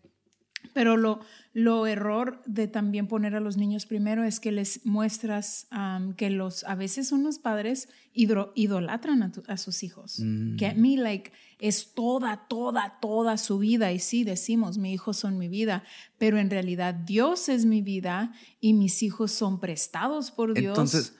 Pero 0.73 0.95
lo, 0.95 1.19
lo 1.53 1.85
error 1.85 2.41
de 2.45 2.67
también 2.67 3.07
poner 3.07 3.35
a 3.35 3.39
los 3.41 3.57
niños 3.57 3.85
primero 3.85 4.23
es 4.23 4.39
que 4.39 4.51
les 4.51 4.85
muestras 4.85 5.67
que 6.15 6.29
los, 6.29 6.63
a 6.63 6.75
veces 6.75 7.11
unos 7.11 7.39
padres 7.39 7.89
hidro- 8.13 8.53
idolatran 8.55 9.21
a, 9.23 9.31
tu- 9.31 9.43
a 9.47 9.57
sus 9.57 9.83
hijos. 9.83 10.19
Mm. 10.19 10.57
Get 10.57 10.75
me, 10.75 10.95
like, 10.97 11.31
es 11.59 11.93
toda, 11.93 12.47
toda, 12.47 12.99
toda 13.01 13.37
su 13.37 13.57
vida. 13.59 13.91
Y 13.91 13.99
sí, 13.99 14.23
decimos, 14.23 14.77
mis 14.77 14.93
hijos 14.93 15.17
son 15.17 15.37
mi 15.37 15.47
vida, 15.49 15.83
pero 16.17 16.37
en 16.39 16.49
realidad 16.49 16.93
Dios 16.93 17.49
es 17.49 17.65
mi 17.65 17.81
vida 17.81 18.31
y 18.61 18.73
mis 18.73 19.03
hijos 19.03 19.31
son 19.31 19.59
prestados 19.59 20.31
por 20.31 20.53
Dios. 20.53 20.69
Entonces, 20.69 21.15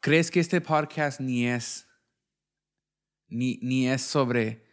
¿crees 0.00 0.30
que 0.30 0.40
este 0.40 0.60
podcast 0.60 1.20
ni 1.20 1.46
es 1.46 1.86
ni, 3.28 3.58
ni 3.62 3.88
es 3.88 4.02
sobre 4.02 4.64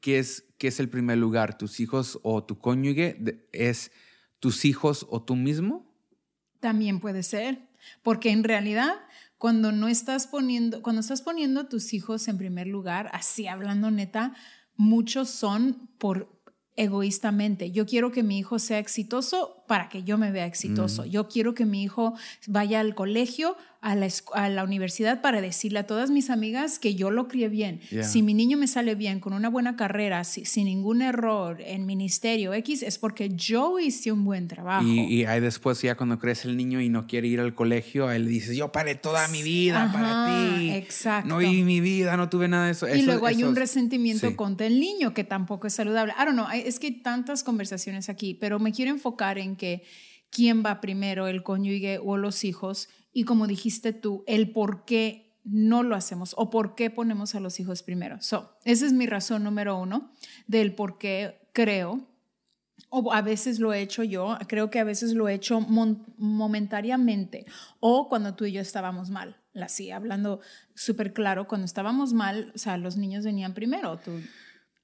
qué 0.00 0.18
es, 0.18 0.44
qué 0.58 0.68
es 0.68 0.80
el 0.80 0.88
primer 0.88 1.18
lugar, 1.18 1.56
tus 1.56 1.78
hijos 1.78 2.18
o 2.22 2.42
tu 2.44 2.58
cónyuge? 2.58 3.46
¿Es 3.52 3.92
tus 4.38 4.64
hijos 4.64 5.06
o 5.10 5.22
tú 5.22 5.36
mismo? 5.36 5.94
También 6.58 7.00
puede 7.00 7.22
ser, 7.22 7.68
porque 8.02 8.30
en 8.30 8.44
realidad 8.44 8.94
cuando 9.38 9.72
no 9.72 9.88
estás 9.88 10.26
poniendo, 10.26 10.82
cuando 10.82 11.00
estás 11.00 11.22
poniendo 11.22 11.60
a 11.60 11.68
tus 11.68 11.94
hijos 11.94 12.28
en 12.28 12.36
primer 12.36 12.66
lugar, 12.66 13.08
así 13.12 13.46
hablando 13.46 13.90
neta, 13.90 14.34
muchos 14.76 15.30
son 15.30 15.88
por 15.98 16.40
egoístamente. 16.76 17.70
Yo 17.72 17.86
quiero 17.86 18.10
que 18.10 18.22
mi 18.22 18.38
hijo 18.38 18.58
sea 18.58 18.78
exitoso 18.78 19.64
para 19.66 19.88
que 19.88 20.02
yo 20.02 20.18
me 20.18 20.30
vea 20.30 20.46
exitoso. 20.46 21.04
Yo 21.04 21.28
quiero 21.28 21.54
que 21.54 21.66
mi 21.66 21.82
hijo 21.82 22.14
vaya 22.46 22.80
al 22.80 22.94
colegio, 22.94 23.56
a 23.82 23.94
la, 23.96 24.08
a 24.34 24.48
la 24.50 24.62
universidad 24.62 25.22
para 25.22 25.40
decirle 25.40 25.78
a 25.78 25.86
todas 25.86 26.10
mis 26.10 26.28
amigas 26.28 26.78
que 26.78 26.94
yo 26.94 27.10
lo 27.10 27.28
crié 27.28 27.48
bien. 27.48 27.80
Yeah. 27.90 28.02
Si 28.02 28.22
mi 28.22 28.34
niño 28.34 28.58
me 28.58 28.66
sale 28.66 28.94
bien, 28.94 29.20
con 29.20 29.32
una 29.32 29.48
buena 29.48 29.74
carrera, 29.76 30.22
si- 30.24 30.44
sin 30.44 30.66
ningún 30.66 31.00
error 31.00 31.62
en 31.62 31.86
ministerio 31.86 32.52
X, 32.52 32.82
es 32.82 32.98
porque 32.98 33.30
yo 33.30 33.78
hice 33.78 34.12
un 34.12 34.22
buen 34.24 34.48
trabajo. 34.48 34.86
Y, 34.86 35.00
y 35.20 35.24
ahí 35.24 35.40
después 35.40 35.80
ya 35.80 35.94
cuando 35.96 36.18
crece 36.18 36.46
el 36.48 36.58
niño 36.58 36.80
y 36.82 36.90
no 36.90 37.06
quiere 37.06 37.28
ir 37.28 37.40
al 37.40 37.54
colegio, 37.54 38.06
a 38.08 38.16
él 38.16 38.24
le 38.26 38.30
dices, 38.32 38.54
yo 38.54 38.70
paré 38.70 38.96
toda 38.96 39.26
mi 39.28 39.42
vida 39.42 39.84
Ajá, 39.84 39.92
para 39.94 40.58
ti. 40.58 40.70
exacto. 40.72 41.26
No 41.28 41.38
vi 41.38 41.62
mi 41.62 41.80
vida, 41.80 42.18
no 42.18 42.28
tuve 42.28 42.48
nada 42.48 42.66
de 42.66 42.72
eso. 42.72 42.86
Y 42.86 42.92
Eso- 42.92 43.06
luego 43.06 43.26
hay 43.28 43.36
eso 43.36 43.46
un 43.46 43.52
es- 43.54 43.58
resentimiento 43.60 44.28
sí. 44.28 44.34
contra 44.36 44.66
el 44.66 44.78
niño 44.78 45.14
que 45.14 45.24
tampoco 45.24 45.66
es 45.66 45.72
saludable. 45.72 46.12
I 46.20 46.24
don't 46.26 46.34
know, 46.34 46.46
es 46.52 46.78
que 46.78 46.88
hay 46.88 47.00
tantas 47.00 47.42
conversaciones 47.42 48.10
aquí, 48.10 48.34
pero 48.34 48.58
me 48.58 48.72
quiero 48.72 48.90
enfocar 48.90 49.38
en 49.38 49.56
que 49.56 49.84
quién 50.30 50.62
va 50.62 50.82
primero, 50.82 51.28
el 51.28 51.42
cónyuge 51.42 51.98
o 51.98 52.18
los 52.18 52.44
hijos, 52.44 52.90
y 53.12 53.24
como 53.24 53.46
dijiste 53.46 53.92
tú, 53.92 54.24
el 54.26 54.52
por 54.52 54.84
qué 54.84 55.38
no 55.44 55.82
lo 55.82 55.96
hacemos 55.96 56.34
o 56.36 56.50
por 56.50 56.74
qué 56.74 56.90
ponemos 56.90 57.34
a 57.34 57.40
los 57.40 57.60
hijos 57.60 57.82
primero. 57.82 58.20
So, 58.20 58.56
esa 58.64 58.86
es 58.86 58.92
mi 58.92 59.06
razón 59.06 59.44
número 59.44 59.78
uno 59.78 60.12
del 60.46 60.74
por 60.74 60.98
qué 60.98 61.48
creo 61.52 62.06
o 62.88 63.12
a 63.12 63.22
veces 63.22 63.58
lo 63.60 63.72
he 63.72 63.80
hecho 63.80 64.02
yo, 64.02 64.36
creo 64.48 64.70
que 64.70 64.80
a 64.80 64.84
veces 64.84 65.12
lo 65.12 65.28
he 65.28 65.34
hecho 65.34 65.60
momentáneamente 65.60 67.46
o 67.78 68.08
cuando 68.08 68.34
tú 68.34 68.44
y 68.44 68.52
yo 68.52 68.60
estábamos 68.60 69.10
mal. 69.10 69.36
Así, 69.54 69.90
hablando 69.90 70.40
súper 70.74 71.12
claro, 71.12 71.48
cuando 71.48 71.64
estábamos 71.64 72.12
mal, 72.12 72.52
o 72.54 72.58
sea, 72.58 72.76
los 72.76 72.96
niños 72.96 73.24
venían 73.24 73.52
primero. 73.52 73.98
Tú, 73.98 74.12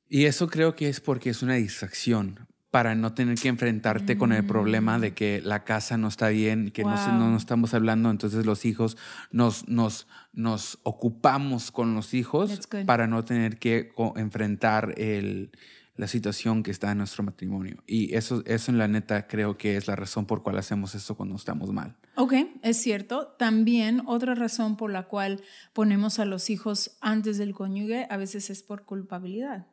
Y 0.08 0.24
eso 0.24 0.48
creo 0.48 0.74
que 0.74 0.88
es 0.88 1.00
porque 1.00 1.30
es 1.30 1.42
una 1.42 1.54
distracción 1.54 2.46
para 2.70 2.94
no 2.94 3.14
tener 3.14 3.38
que 3.38 3.48
enfrentarte 3.48 4.18
con 4.18 4.32
el 4.32 4.44
problema 4.44 4.98
de 4.98 5.14
que 5.14 5.40
la 5.42 5.64
casa 5.64 5.96
no 5.96 6.08
está 6.08 6.28
bien, 6.28 6.70
que 6.70 6.84
no, 6.84 6.96
no, 7.12 7.36
estamos 7.36 7.72
hablando, 7.74 8.10
entonces 8.10 8.44
los 8.44 8.64
hijos 8.64 8.96
nos, 9.30 9.68
nos, 9.68 10.06
nos 10.32 10.78
ocupamos 10.82 11.70
con 11.70 11.94
los 11.94 12.12
hijos 12.12 12.68
para 12.84 13.06
no 13.06 13.24
tener 13.24 13.58
que 13.58 13.92
enfrentar 14.16 14.94
el, 14.98 15.52
la 15.96 16.06
situación 16.06 16.62
que 16.62 16.70
está 16.70 16.92
en 16.92 16.98
nuestro 16.98 17.24
matrimonio. 17.24 17.82
Y 17.86 18.14
eso, 18.14 18.42
eso 18.46 18.70
en 18.70 18.78
la 18.78 18.88
neta 18.88 19.26
creo 19.26 19.56
que 19.56 19.76
es 19.76 19.88
la 19.88 19.96
razón 19.96 20.26
por 20.26 20.42
cual 20.42 20.58
hacemos 20.58 20.94
eso 20.94 21.16
cuando 21.16 21.36
estamos 21.36 21.72
mal. 21.72 21.96
ok, 22.16 22.34
es 22.62 22.76
cierto. 22.76 23.34
También 23.38 24.02
otra 24.06 24.34
razón 24.34 24.76
por 24.76 24.90
la 24.90 25.04
cual 25.04 25.40
ponemos 25.72 26.18
a 26.18 26.24
los 26.24 26.50
hijos 26.50 26.98
antes 27.00 27.38
del 27.38 27.54
cónyuge 27.54 28.06
a 28.10 28.16
veces 28.16 28.50
es 28.50 28.62
por 28.62 28.84
culpabilidad. 28.84 29.66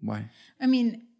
Why? 0.00 0.28
I 0.60 0.66
mean, 0.66 1.13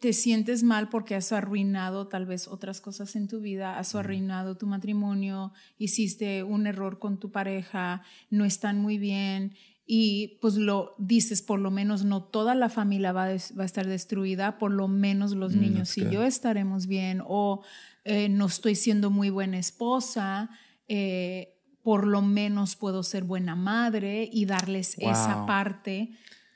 te 0.00 0.12
sientes 0.12 0.62
mal 0.62 0.88
porque 0.88 1.14
has 1.14 1.32
arruinado 1.32 2.06
tal 2.08 2.24
vez 2.26 2.46
otras 2.48 2.80
cosas 2.80 3.16
en 3.16 3.26
tu 3.28 3.40
vida, 3.40 3.78
has 3.78 3.94
arruinado 3.94 4.56
tu 4.56 4.66
matrimonio, 4.66 5.52
hiciste 5.78 6.42
un 6.44 6.66
error 6.66 6.98
con 6.98 7.18
tu 7.18 7.30
pareja, 7.32 8.02
no 8.30 8.44
están 8.44 8.80
muy 8.80 8.98
bien 8.98 9.54
y 9.86 10.38
pues 10.40 10.54
lo 10.56 10.94
dices, 10.98 11.42
por 11.42 11.58
lo 11.60 11.70
menos 11.70 12.04
no 12.04 12.22
toda 12.22 12.54
la 12.54 12.68
familia 12.68 13.12
va 13.12 13.24
a, 13.24 13.28
des- 13.28 13.54
va 13.58 13.62
a 13.62 13.66
estar 13.66 13.86
destruida, 13.86 14.58
por 14.58 14.70
lo 14.70 14.86
menos 14.86 15.32
los 15.32 15.54
Mm, 15.54 15.60
niños. 15.60 15.96
y 15.98 16.08
yo 16.10 16.22
estaremos 16.22 16.86
bien 16.86 17.22
o 17.26 17.62
eh, 18.04 18.28
no 18.28 18.46
estoy 18.46 18.74
siendo 18.74 19.10
muy 19.10 19.30
buena 19.30 19.58
esposa. 19.58 20.50
eh, 20.88 21.54
por 21.82 22.06
lo 22.06 22.20
menos 22.20 22.76
puedo 22.76 23.02
ser 23.02 23.24
buena 23.24 23.54
madre 23.56 24.28
y 24.30 24.44
darles 24.44 24.94
esa 24.98 25.46
parte 25.46 26.10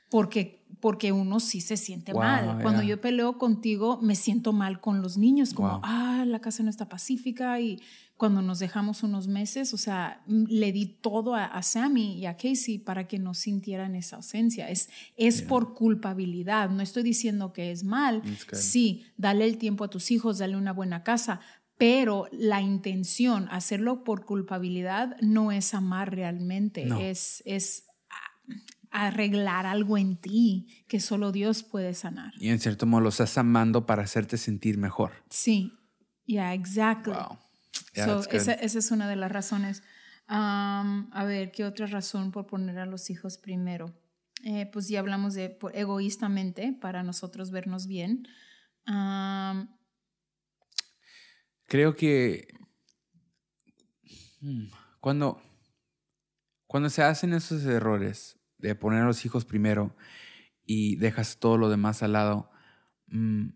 porque, 0.09 0.62
porque 0.83 1.13
uno 1.13 1.39
sí 1.39 1.61
se 1.61 1.77
siente 1.77 2.11
Wow, 2.11 2.21
mal. 2.21 2.59
Cuando 2.61 2.81
yeah. 2.81 2.89
yo 2.95 3.01
peleo 3.01 3.37
contigo, 3.37 3.99
me 4.01 4.15
siento 4.15 4.51
mal 4.51 4.81
con 4.81 5.01
los 5.01 5.17
niños, 5.17 5.53
como, 5.53 5.69
Wow. 5.69 5.79
ah, 5.83 6.25
la 6.27 6.39
casa 6.41 6.61
no 6.61 6.69
está 6.69 6.89
pacífica 6.89 7.57
y 7.61 7.79
cuando 8.17 8.41
nos 8.41 8.59
dejamos 8.59 9.01
unos 9.01 9.29
meses, 9.29 9.73
o 9.73 9.77
sea, 9.77 10.21
m- 10.27 10.45
le 10.49 10.73
di 10.73 10.85
todo 10.87 11.35
a, 11.35 11.45
a 11.45 11.61
Sammy 11.63 12.17
y 12.19 12.25
a 12.25 12.35
Casey 12.35 12.79
para 12.79 13.07
que 13.07 13.17
no 13.17 13.33
sintieran 13.33 13.95
esa 13.95 14.17
ausencia. 14.17 14.69
Es, 14.69 14.89
es 15.15 15.41
por 15.41 15.73
culpabilidad, 15.73 16.69
no 16.69 16.81
estoy 16.83 17.03
diciendo 17.03 17.53
que 17.53 17.71
es 17.71 17.85
mal. 17.85 18.21
Good. 18.21 18.57
Sí, 18.59 19.05
dale 19.15 19.45
el 19.45 19.57
tiempo 19.57 19.85
a 19.85 19.89
tus 19.89 20.11
hijos, 20.11 20.37
dale 20.39 20.57
una 20.57 20.73
buena 20.73 21.01
casa, 21.03 21.39
pero 21.77 22.27
la 22.33 22.59
intención, 22.61 23.47
hacerlo 23.51 24.03
por 24.03 24.25
culpabilidad, 24.25 25.15
no 25.21 25.53
es 25.53 25.73
amar 25.73 26.13
realmente, 26.13 26.85
No. 26.85 26.99
es, 26.99 27.41
es 27.45 27.85
a- 28.09 28.53
arreglar 28.93 29.65
algo 29.65 29.97
en 29.97 30.15
ti 30.17 30.85
que 30.87 30.99
solo 30.99 31.31
Dios 31.31 31.63
puede 31.63 31.93
sanar. 31.95 32.31
Y 32.37 32.49
en 32.49 32.59
cierto 32.59 32.85
modo 32.85 33.01
lo 33.01 33.09
estás 33.09 33.37
amando 33.39 33.85
para 33.87 34.03
hacerte 34.03 34.37
sentir 34.37 34.77
mejor. 34.77 35.11
Sí, 35.29 35.73
yeah, 36.25 36.53
exactly. 36.53 37.13
Wow. 37.13 37.39
Yeah, 37.95 38.05
So, 38.05 38.29
esa, 38.29 38.53
esa 38.53 38.79
es 38.79 38.91
una 38.91 39.09
de 39.09 39.15
las 39.15 39.31
razones. 39.31 39.81
Um, 40.29 41.09
a 41.11 41.23
ver, 41.25 41.51
¿qué 41.51 41.65
otra 41.65 41.87
razón 41.87 42.31
por 42.31 42.45
poner 42.45 42.77
a 42.77 42.85
los 42.85 43.09
hijos 43.09 43.37
primero? 43.39 43.93
Eh, 44.43 44.67
pues 44.71 44.87
ya 44.87 44.99
hablamos 44.99 45.33
de 45.33 45.49
por- 45.49 45.75
egoístamente, 45.75 46.77
para 46.79 47.01
nosotros 47.01 47.49
vernos 47.49 47.87
bien. 47.87 48.27
Um, 48.87 49.67
Creo 51.65 51.95
que 51.95 52.47
hmm, 54.41 54.65
cuando, 54.99 55.41
cuando 56.67 56.89
se 56.91 57.01
hacen 57.01 57.33
esos 57.33 57.63
errores 57.63 58.37
de 58.67 58.75
poner 58.75 59.01
a 59.03 59.05
los 59.05 59.25
hijos 59.25 59.45
primero 59.45 59.95
y 60.65 60.95
dejas 60.95 61.37
todo 61.39 61.57
lo 61.57 61.69
demás 61.69 62.01
al 62.01 62.13
lado, 62.13 62.49
mm, 63.07 63.49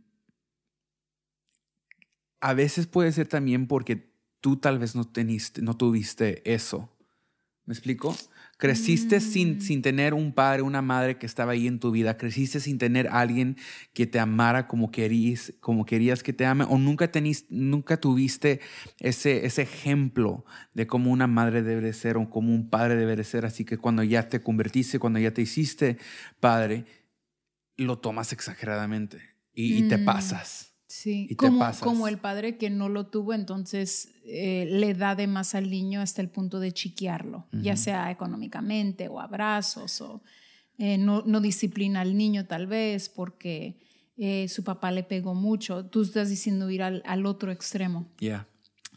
a 2.41 2.53
veces 2.53 2.87
puede 2.87 3.11
ser 3.11 3.27
también 3.27 3.67
porque 3.67 4.13
tú 4.41 4.57
tal 4.57 4.79
vez 4.79 4.95
no, 4.95 5.05
teniste, 5.05 5.61
no 5.61 5.75
tuviste 5.75 6.53
eso. 6.53 6.95
¿Me 7.65 7.73
explico? 7.73 8.15
Creciste 8.57 9.19
sin, 9.19 9.61
sin 9.61 9.83
tener 9.83 10.15
un 10.15 10.33
padre, 10.33 10.63
una 10.63 10.81
madre 10.81 11.19
que 11.19 11.27
estaba 11.27 11.51
ahí 11.51 11.67
en 11.67 11.79
tu 11.79 11.91
vida. 11.91 12.17
Creciste 12.17 12.59
sin 12.59 12.79
tener 12.79 13.07
alguien 13.11 13.55
que 13.93 14.07
te 14.07 14.19
amara 14.19 14.67
como 14.67 14.89
querías, 14.89 15.53
como 15.59 15.85
querías 15.85 16.23
que 16.23 16.33
te 16.33 16.45
ame. 16.45 16.65
O 16.67 16.79
nunca, 16.79 17.11
tenís, 17.11 17.45
nunca 17.49 17.97
tuviste 17.97 18.59
ese, 18.99 19.45
ese 19.45 19.61
ejemplo 19.61 20.43
de 20.73 20.87
cómo 20.87 21.11
una 21.11 21.27
madre 21.27 21.61
debe 21.61 21.81
de 21.81 21.93
ser 21.93 22.17
o 22.17 22.29
cómo 22.31 22.53
un 22.53 22.69
padre 22.69 22.95
debe 22.95 23.15
de 23.15 23.23
ser. 23.23 23.45
Así 23.45 23.63
que 23.63 23.77
cuando 23.77 24.01
ya 24.03 24.27
te 24.27 24.41
convertiste, 24.41 24.97
cuando 24.97 25.19
ya 25.19 25.31
te 25.31 25.43
hiciste 25.43 25.97
padre, 26.39 26.85
lo 27.77 27.99
tomas 27.99 28.33
exageradamente 28.33 29.19
y, 29.53 29.79
y 29.79 29.83
te 29.83 29.97
Mm. 29.97 30.05
pasas. 30.05 30.76
Sí, 30.87 31.23
Y 31.29 31.35
te 31.35 31.35
como, 31.35 31.59
pasas. 31.59 31.83
como 31.83 32.07
el 32.07 32.17
padre 32.17 32.57
que 32.57 32.69
no 32.69 32.89
lo 32.89 33.07
tuvo, 33.07 33.33
entonces 33.33 34.09
eh, 34.25 34.67
le 34.69 34.93
da 34.93 35.15
de 35.15 35.27
más 35.27 35.53
al 35.55 35.69
niño 35.69 36.01
hasta 36.01 36.21
el 36.21 36.29
punto 36.29 36.59
de 36.59 36.71
chiquearlo, 36.71 37.47
ya 37.51 37.75
sea 37.75 38.09
económicamente 38.11 39.07
o 39.07 39.19
abrazos 39.19 40.01
o 40.01 40.21
eh, 40.77 40.97
no, 40.97 41.23
no 41.25 41.41
disciplina 41.41 42.01
al 42.01 42.15
niño 42.17 42.45
tal 42.45 42.67
vez 42.67 43.09
porque 43.09 43.79
eh, 44.17 44.47
su 44.47 44.63
papá 44.63 44.91
le 44.91 45.03
pegó 45.03 45.35
mucho. 45.35 45.85
Tú 45.85 46.01
estás 46.01 46.29
diciendo 46.29 46.69
ir 46.69 46.81
al, 46.83 47.03
al 47.05 47.25
otro 47.25 47.51
extremo. 47.51 48.07
Yeah. 48.19 48.47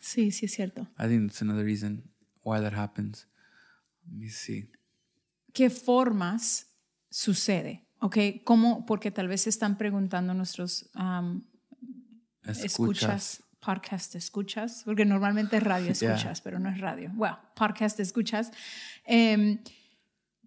Sí, 0.01 0.31
sí 0.31 0.47
es 0.47 0.53
cierto. 0.53 0.83
I 0.99 1.09
think 1.09 1.29
that's 1.29 1.43
another 1.43 1.65
reason 1.65 2.03
why 2.43 2.59
that 2.61 2.73
happens. 2.75 3.27
Let 4.07 4.13
me 4.19 4.31
see. 4.31 4.71
¿Qué 5.53 5.69
formas 5.69 6.67
sucede? 7.11 7.87
¿Ok? 7.99 8.17
¿Cómo? 8.45 8.87
Porque 8.87 9.11
tal 9.11 9.29
vez 9.29 9.43
se 9.43 9.51
están 9.51 9.77
preguntando 9.77 10.33
nuestros 10.33 10.91
um, 10.95 11.43
Escuchas. 12.43 12.65
escuchas, 12.65 13.43
podcast 13.61 14.15
escuchas, 14.15 14.83
porque 14.85 15.05
normalmente 15.05 15.57
es 15.59 15.63
radio 15.63 15.93
Yeah. 16.01 16.15
escuchas, 16.15 16.41
pero 16.41 16.59
no 16.59 16.71
es 16.71 16.79
radio. 16.81 17.11
Well, 17.17 17.35
podcast 17.55 18.01
escuchas. 18.01 18.51
Em, 19.05 19.63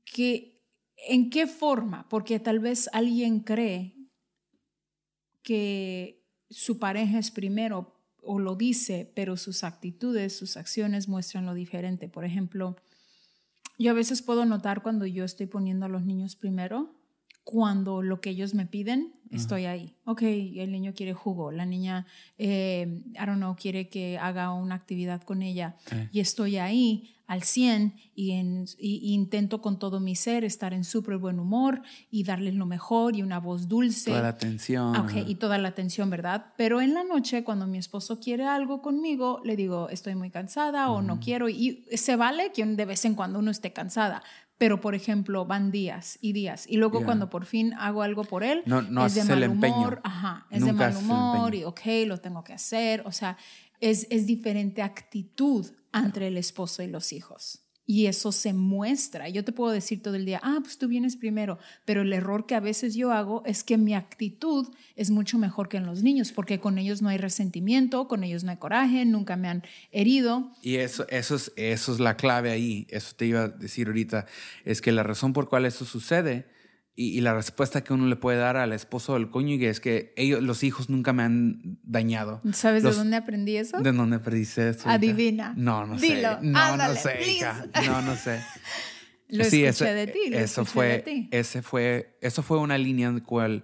que, 0.05 0.61
¿En 1.07 1.29
qué 1.29 1.47
forma? 1.47 2.07
Porque 2.09 2.39
tal 2.39 2.59
vez 2.59 2.89
alguien 2.93 3.41
cree 3.41 3.95
que 5.41 6.23
su 6.49 6.79
pareja 6.79 7.19
es 7.19 7.29
primero 7.31 7.99
o 8.21 8.39
lo 8.39 8.55
dice, 8.55 9.11
pero 9.15 9.35
sus 9.35 9.63
actitudes, 9.65 10.37
sus 10.37 10.55
acciones 10.55 11.09
muestran 11.09 11.45
lo 11.45 11.53
diferente. 11.53 12.07
Por 12.07 12.23
ejemplo, 12.23 12.77
yo 13.77 13.91
a 13.91 13.93
veces 13.93 14.21
puedo 14.21 14.45
notar 14.45 14.81
cuando 14.81 15.05
yo 15.05 15.25
estoy 15.25 15.45
poniendo 15.47 15.85
a 15.85 15.89
los 15.89 16.03
niños 16.05 16.35
primero, 16.37 16.95
cuando 17.43 18.01
lo 18.01 18.21
que 18.21 18.29
ellos 18.31 18.53
me 18.53 18.65
piden, 18.65 19.13
estoy 19.31 19.65
ahí. 19.65 19.95
Ok, 20.05 20.21
el 20.21 20.71
niño 20.71 20.93
quiere 20.95 21.13
jugo, 21.13 21.51
la 21.51 21.65
niña, 21.65 22.05
eh, 22.37 23.01
I 23.15 23.25
don't 23.25 23.37
know, 23.37 23.55
quiere 23.55 23.89
que 23.89 24.17
haga 24.19 24.51
una 24.53 24.75
actividad 24.75 25.23
con 25.23 25.41
ella 25.41 25.75
Eh. 25.91 26.07
y 26.11 26.19
estoy 26.19 26.57
ahí 26.57 27.09
al 27.25 27.41
100 27.41 27.95
y, 28.15 28.31
en- 28.31 28.65
y- 28.77 28.97
y 28.97 29.13
intento 29.13 29.59
con 29.61 29.79
todo 29.79 29.99
mi 29.99 30.13
ser 30.15 30.43
estar 30.43 30.71
en 30.73 30.83
súper 30.83 31.17
buen 31.17 31.39
humor 31.39 31.81
y 32.11 32.23
darles 32.25 32.53
lo 32.53 32.65
mejor 32.67 33.15
y 33.15 33.23
una 33.23 33.39
voz 33.39 33.67
dulce. 33.67 34.11
Toda 34.11 34.21
la 34.21 34.27
atención. 34.27 34.95
Ok, 34.97 35.13
y 35.25 35.35
toda 35.35 35.57
la 35.57 35.69
atención, 35.69 36.09
¿verdad? 36.11 36.47
Pero 36.57 36.79
en 36.81 36.93
la 36.93 37.03
noche, 37.03 37.43
cuando 37.43 37.65
mi 37.65 37.77
esposo 37.79 38.19
quiere 38.19 38.45
algo 38.45 38.81
conmigo, 38.83 39.41
le 39.43 39.55
digo, 39.55 39.89
estoy 39.89 40.13
muy 40.15 40.29
cansada 40.29 40.91
o 40.91 41.01
no 41.01 41.19
quiero. 41.19 41.49
Y 41.49 41.85
se 41.93 42.17
vale 42.17 42.51
que 42.53 42.63
de 42.65 42.85
vez 42.85 43.03
en 43.05 43.15
cuando 43.15 43.39
uno 43.39 43.49
esté 43.51 43.73
cansada, 43.73 44.21
pero 44.57 44.79
por 44.79 44.95
ejemplo 44.95 45.45
van 45.45 45.71
días 45.71 46.17
y 46.21 46.31
días 46.33 46.65
y 46.67 46.77
luego 46.77 46.99
Yeah. 46.99 47.05
cuando 47.05 47.29
por 47.29 47.45
fin 47.45 47.73
hago 47.73 48.01
algo 48.03 48.23
por 48.23 48.43
él 48.43 48.61
No- 48.65 48.81
no 48.81 49.05
es 49.05 49.15
de 49.15 49.23
mal 49.23 49.49
humor, 49.49 49.99
ajá, 50.03 50.45
es 50.51 50.61
Nunca 50.61 50.87
de 50.89 50.93
mal 50.93 51.03
humor 51.03 51.55
y 51.55 51.63
ok, 51.63 51.81
lo 52.07 52.17
tengo 52.19 52.43
que 52.43 52.53
hacer, 52.53 53.01
o 53.05 53.11
sea, 53.11 53.37
es, 53.79 54.07
es 54.09 54.25
diferente 54.25 54.81
actitud 54.81 55.65
entre 55.93 56.27
el 56.27 56.37
esposo 56.37 56.81
y 56.83 56.87
los 56.87 57.11
hijos. 57.13 57.62
Y 57.85 58.05
eso 58.05 58.31
se 58.31 58.53
muestra. 58.53 59.27
Yo 59.29 59.43
te 59.43 59.51
puedo 59.51 59.71
decir 59.71 60.01
todo 60.01 60.15
el 60.15 60.25
día, 60.25 60.39
ah, 60.43 60.59
pues 60.61 60.77
tú 60.77 60.87
vienes 60.87 61.17
primero, 61.17 61.59
pero 61.85 62.01
el 62.01 62.13
error 62.13 62.45
que 62.45 62.55
a 62.55 62.59
veces 62.59 62.95
yo 62.95 63.11
hago 63.11 63.43
es 63.45 63.63
que 63.63 63.77
mi 63.77 63.93
actitud 63.93 64.67
es 64.95 65.11
mucho 65.11 65.37
mejor 65.37 65.67
que 65.67 65.77
en 65.77 65.85
los 65.85 66.01
niños, 66.01 66.31
porque 66.31 66.59
con 66.59 66.77
ellos 66.77 67.01
no 67.01 67.09
hay 67.09 67.17
resentimiento, 67.17 68.07
con 68.07 68.23
ellos 68.23 68.43
no 68.43 68.51
hay 68.51 68.57
coraje, 68.57 69.05
nunca 69.05 69.35
me 69.35 69.49
han 69.49 69.63
herido. 69.91 70.51
Y 70.61 70.77
eso, 70.77 71.05
eso, 71.09 71.35
es, 71.35 71.51
eso 71.55 71.93
es 71.93 71.99
la 71.99 72.15
clave 72.15 72.51
ahí. 72.51 72.87
Eso 72.89 73.15
te 73.15 73.25
iba 73.25 73.43
a 73.43 73.47
decir 73.49 73.87
ahorita. 73.87 74.27
Es 74.63 74.81
que 74.81 74.91
la 74.91 75.03
razón 75.03 75.33
por 75.33 75.49
cual 75.49 75.65
eso 75.65 75.83
sucede 75.83 76.45
y, 76.95 77.17
y 77.17 77.21
la 77.21 77.33
respuesta 77.33 77.83
que 77.83 77.93
uno 77.93 78.05
le 78.07 78.15
puede 78.15 78.37
dar 78.37 78.55
al 78.57 78.71
esposo 78.73 79.13
o 79.13 79.15
al 79.15 79.29
cónyuge 79.31 79.69
es 79.69 79.79
que 79.79 80.13
ellos, 80.15 80.43
los 80.43 80.63
hijos 80.63 80.89
nunca 80.89 81.11
me 81.13 81.23
han 81.23 81.79
dañado. 81.83 82.41
¿Sabes 82.53 82.83
Los- 82.83 82.93
de 82.95 82.99
dónde 82.99 83.17
aprendí 83.17 83.57
eso? 83.57 83.79
¿De 83.81 83.91
dónde 83.91 84.19
perdiste 84.19 84.69
eso? 84.69 84.81
hija? 84.81 84.93
Adivina. 84.93 85.53
No, 85.57 85.85
no 85.87 85.97
Dilo. 85.97 86.33
sé. 86.33 86.37
No, 86.41 86.59
Ándale, 86.59 86.93
no 86.93 86.99
sé, 86.99 87.31
hija. 87.31 87.65
No, 87.85 88.01
no 88.01 88.15
sé. 88.15 88.39
Lo 89.29 89.43
Sí, 89.45 89.63
escuché 89.65 89.89
ese- 89.89 89.93
de 89.95 90.07
ti. 90.07 90.19
Lo 90.29 90.37
eso 90.37 90.65
fue, 90.65 90.87
de 90.87 90.99
ti. 90.99 91.27
ese 91.31 91.61
fue, 91.63 92.17
eso 92.21 92.43
fue 92.43 92.59
una 92.59 92.77
línea 92.77 93.07
en 93.07 93.15
la 93.15 93.23
cual 93.23 93.63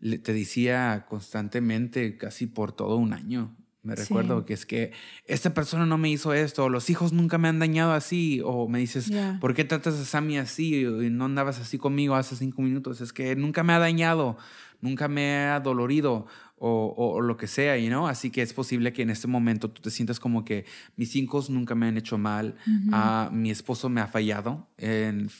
te 0.00 0.32
decía 0.32 1.06
constantemente, 1.08 2.16
casi 2.16 2.46
por 2.46 2.70
todo 2.70 2.96
un 2.96 3.12
año. 3.12 3.56
Me 3.88 3.96
Sí. 3.96 4.02
recuerdo 4.02 4.44
que 4.44 4.54
es 4.54 4.66
que 4.66 4.92
esta 5.26 5.54
persona 5.54 5.86
no 5.86 5.96
me 5.98 6.10
hizo 6.10 6.32
esto, 6.34 6.64
o 6.64 6.68
los 6.68 6.90
hijos 6.90 7.12
nunca 7.12 7.38
me 7.38 7.48
han 7.48 7.58
dañado 7.58 7.92
así, 7.92 8.40
o 8.44 8.68
me 8.68 8.78
dices, 8.78 9.06
Ya. 9.06 9.38
¿por 9.40 9.54
qué 9.54 9.64
tratas 9.64 9.94
a 9.94 10.04
Sammy 10.04 10.38
así 10.38 10.84
y 10.84 11.10
no 11.10 11.24
andabas 11.24 11.58
así 11.58 11.78
conmigo 11.78 12.14
hace 12.14 12.36
cinco 12.36 12.62
minutos? 12.62 13.00
Es 13.00 13.12
que 13.12 13.34
nunca 13.34 13.62
me 13.64 13.72
ha 13.72 13.78
dañado, 13.78 14.36
nunca 14.80 15.08
me 15.08 15.36
ha 15.46 15.58
dolorido, 15.60 16.26
o, 16.60 16.92
o- 16.96 17.12
o 17.14 17.20
lo 17.20 17.36
que 17.36 17.46
sea, 17.46 17.76
¿no? 17.88 18.08
Así 18.08 18.30
que 18.30 18.42
es 18.42 18.52
posible 18.52 18.92
que 18.92 19.02
en 19.02 19.10
este 19.10 19.28
momento 19.28 19.70
tú 19.70 19.80
te 19.80 19.90
sientas 19.90 20.18
como 20.18 20.44
que 20.44 20.64
mis 20.96 21.14
hijos 21.14 21.50
nunca 21.50 21.76
me 21.76 21.86
han 21.86 21.96
hecho 21.96 22.18
mal, 22.18 22.56
ah, 22.92 23.30
mi 23.32 23.50
esposo 23.52 23.88
me 23.88 24.00
ha 24.00 24.08
fallado 24.08 24.66
en, 24.76 25.30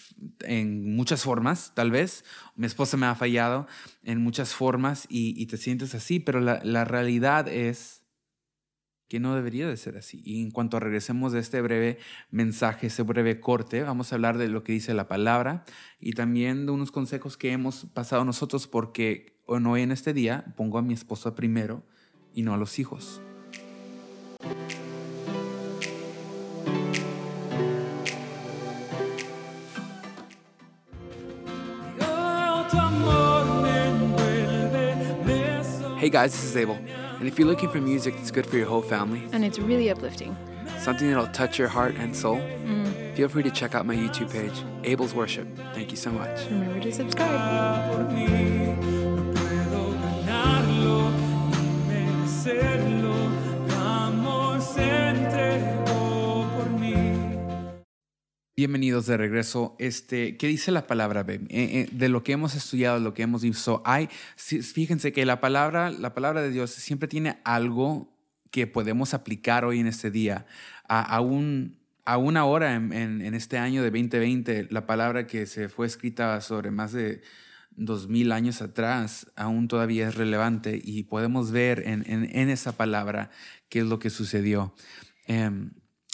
en 0.44 0.94
muchas 0.94 1.22
formas, 1.24 1.72
tal 1.74 1.90
vez, 1.90 2.24
mi 2.54 2.66
esposa 2.66 2.96
me 2.96 3.06
ha 3.06 3.16
fallado 3.16 3.66
en 4.04 4.22
muchas 4.22 4.54
formas 4.54 5.06
y, 5.08 5.34
y 5.40 5.46
te 5.46 5.56
sientes 5.56 5.92
así, 5.96 6.20
pero 6.20 6.38
la, 6.40 6.60
la 6.62 6.84
realidad 6.84 7.48
es 7.48 7.97
que 9.08 9.20
no 9.20 9.34
debería 9.34 9.66
de 9.66 9.76
ser 9.76 9.96
así. 9.96 10.20
Y 10.24 10.42
en 10.42 10.50
cuanto 10.50 10.78
regresemos 10.78 11.32
de 11.32 11.40
este 11.40 11.60
breve 11.60 11.98
mensaje, 12.30 12.88
ese 12.88 13.02
breve 13.02 13.40
corte, 13.40 13.82
vamos 13.82 14.12
a 14.12 14.16
hablar 14.16 14.38
de 14.38 14.48
lo 14.48 14.62
que 14.62 14.72
dice 14.72 14.94
la 14.94 15.08
palabra 15.08 15.64
y 15.98 16.12
también 16.12 16.66
de 16.66 16.72
unos 16.72 16.92
consejos 16.92 17.36
que 17.36 17.52
hemos 17.52 17.86
pasado 17.86 18.24
nosotros 18.24 18.66
porque 18.66 19.38
hoy 19.46 19.82
en 19.82 19.92
este 19.92 20.12
día 20.12 20.52
pongo 20.56 20.78
a 20.78 20.82
mi 20.82 20.94
esposa 20.94 21.34
primero 21.34 21.82
y 22.34 22.42
no 22.42 22.54
a 22.54 22.58
los 22.58 22.78
hijos. 22.78 23.22
Hey 36.00 36.10
guys, 36.10 36.32
this 36.32 36.44
is 36.44 36.56
Abel. 36.56 36.97
And 37.18 37.26
if 37.26 37.38
you're 37.38 37.48
looking 37.48 37.68
for 37.68 37.80
music 37.80 38.14
that's 38.16 38.30
good 38.30 38.46
for 38.46 38.56
your 38.56 38.66
whole 38.66 38.82
family, 38.82 39.22
and 39.32 39.44
it's 39.44 39.58
really 39.58 39.90
uplifting. 39.90 40.36
something 40.78 41.08
that'll 41.08 41.26
touch 41.28 41.58
your 41.58 41.68
heart 41.68 41.96
and 41.96 42.14
soul, 42.14 42.36
mm. 42.36 43.16
feel 43.16 43.28
free 43.28 43.42
to 43.42 43.50
check 43.50 43.74
out 43.74 43.86
my 43.86 43.96
YouTube 43.96 44.30
page, 44.30 44.62
Abel's 44.84 45.14
Worship. 45.14 45.48
Thank 45.74 45.90
you 45.90 45.96
so 45.96 46.10
much. 46.10 46.44
Remember 46.46 46.80
to 46.80 46.92
subscribe. 46.92 47.58
Bienvenidos 58.62 59.06
de 59.06 59.16
regreso. 59.16 59.76
Este, 59.78 60.36
¿Qué 60.36 60.48
dice 60.48 60.72
la 60.72 60.88
palabra? 60.88 61.22
Bem? 61.22 61.44
Eh, 61.48 61.86
eh, 61.86 61.88
de 61.92 62.08
lo 62.08 62.24
que 62.24 62.32
hemos 62.32 62.56
estudiado, 62.56 62.98
lo 62.98 63.14
que 63.14 63.22
hemos 63.22 63.42
visto, 63.42 63.82
hay, 63.84 64.08
fíjense 64.36 65.12
que 65.12 65.24
la 65.24 65.38
palabra, 65.40 65.92
la 65.92 66.12
palabra 66.12 66.42
de 66.42 66.50
Dios 66.50 66.72
siempre 66.72 67.06
tiene 67.06 67.38
algo 67.44 68.12
que 68.50 68.66
podemos 68.66 69.14
aplicar 69.14 69.64
hoy 69.64 69.78
en 69.78 69.86
este 69.86 70.10
día. 70.10 70.44
A, 70.88 71.00
aún, 71.02 71.78
aún 72.04 72.36
ahora, 72.36 72.74
en, 72.74 72.92
en- 72.92 73.22
en 73.22 73.34
este 73.34 73.58
año 73.58 73.80
de 73.84 73.92
2020, 73.92 74.66
la 74.72 74.86
palabra 74.86 75.28
que 75.28 75.46
se 75.46 75.68
fue 75.68 75.86
escrita 75.86 76.40
sobre 76.40 76.72
más 76.72 76.90
de 76.90 77.22
dos 77.76 78.08
mil 78.08 78.32
años 78.32 78.60
atrás, 78.60 79.30
aún 79.36 79.68
todavía 79.68 80.08
es 80.08 80.16
relevante 80.16 80.80
y 80.82 81.04
podemos 81.04 81.52
ver 81.52 81.84
en, 81.86 82.02
en- 82.08 82.50
esa 82.50 82.72
palabra 82.76 83.30
qué 83.68 83.78
es 83.78 83.86
lo 83.86 84.00
que 84.00 84.10
sucedió. 84.10 84.74
Em, 85.26 85.70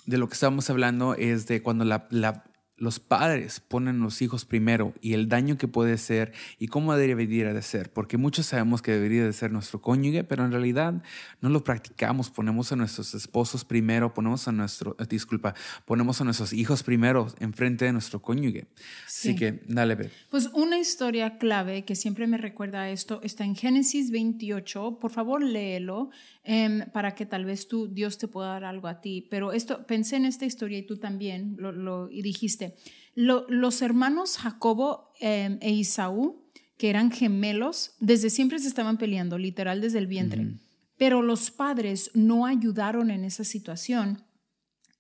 de 0.07 0.19
lo 0.19 0.29
que 0.29 0.35
estamos 0.35 0.69
hablando 0.71 1.15
es 1.15 1.47
de 1.47 1.63
cuando 1.63 1.85
la- 1.85 2.07
la- 2.11 2.45
los 2.77 2.99
padres 2.99 3.61
ponen 3.61 4.01
a 4.01 4.05
los 4.05 4.21
hijos 4.21 4.45
primero 4.45 4.95
y 5.01 5.13
el 5.13 5.29
daño 5.29 5.57
que 5.57 5.69
puede 5.69 5.97
ser 5.97 6.33
y 6.59 6.67
cómo 6.67 6.97
debería 6.97 7.53
de 7.55 7.63
ser, 7.63 7.93
porque 7.93 8.17
muchos 8.17 8.47
sabemos 8.47 8.83
que 8.83 8.91
debería 8.91 9.25
de 9.25 9.33
ser 9.33 9.53
nuestro 9.53 9.81
cónyuge, 9.81 10.25
pero 10.25 10.45
en 10.45 10.51
realidad 10.51 11.01
no 11.41 11.51
lo 11.51 11.63
practicamos, 11.63 12.31
ponemos 12.31 12.73
a 12.73 12.77
nuestros 12.77 13.15
esposos 13.15 13.65
primero, 13.65 14.13
ponemos 14.13 14.49
a 14.49 14.53
nuestro, 14.53 14.97
eh, 14.99 15.05
disculpa, 15.09 15.55
ponemos 15.85 16.21
a 16.21 16.25
nuestros 16.25 16.53
hijos 16.53 16.83
primero 16.83 17.29
enfrente 17.39 17.85
de 17.85 17.93
nuestro 17.93 18.21
cónyuge. 18.21 18.67
Así 19.07 19.29
Sí. 19.31 19.37
que 19.37 19.63
dale, 19.69 19.95
Beb. 19.95 20.11
Pues 20.31 20.51
una 20.53 20.77
historia 20.77 21.39
clave 21.39 21.85
que 21.85 21.95
siempre 21.95 22.27
me 22.27 22.39
recuerda 22.39 22.83
a 22.83 22.91
esto 22.91 23.21
está 23.23 23.45
en 23.45 23.55
Génesis 23.55 24.11
28. 24.11 24.99
Por 25.01 25.13
favor, 25.13 25.45
léelo 25.45 26.11
em, 26.45 26.91
para 26.93 27.15
que 27.15 27.27
tal 27.27 27.45
vez 27.45 27.67
tú, 27.69 27.89
Dios 27.89 28.19
te 28.19 28.29
pueda 28.29 28.49
dar 28.51 28.65
algo 28.65 28.87
a 28.89 29.01
ti. 29.01 29.27
Pero 29.31 29.53
esto, 29.53 29.87
pensé 29.87 30.17
en 30.17 30.27
esta 30.27 30.45
historia 30.45 30.79
y 30.79 30.87
tú 30.87 30.99
también 30.99 31.57
lo, 31.59 31.73
lo- 31.73 32.11
y 32.11 32.23
dijiste, 32.23 32.75
lo- 33.15 33.47
los 33.49 33.81
hermanos 33.83 34.37
Jacobo 34.37 35.13
em, 35.21 35.59
e 35.61 35.71
Isaú, 35.73 36.43
que 36.77 36.91
eran 36.91 37.11
gemelos, 37.11 37.95
desde 38.01 38.31
siempre 38.31 38.59
se 38.59 38.69
estaban 38.69 38.99
peleando, 38.99 39.39
literal 39.39 39.81
desde 39.81 39.99
el 39.99 40.07
vientre. 40.07 40.59
Pero 40.97 41.23
los 41.23 41.51
padres 41.51 42.11
no 42.15 42.47
ayudaron 42.47 43.11
en 43.11 43.25
esa 43.25 43.45
situación. 43.45 44.23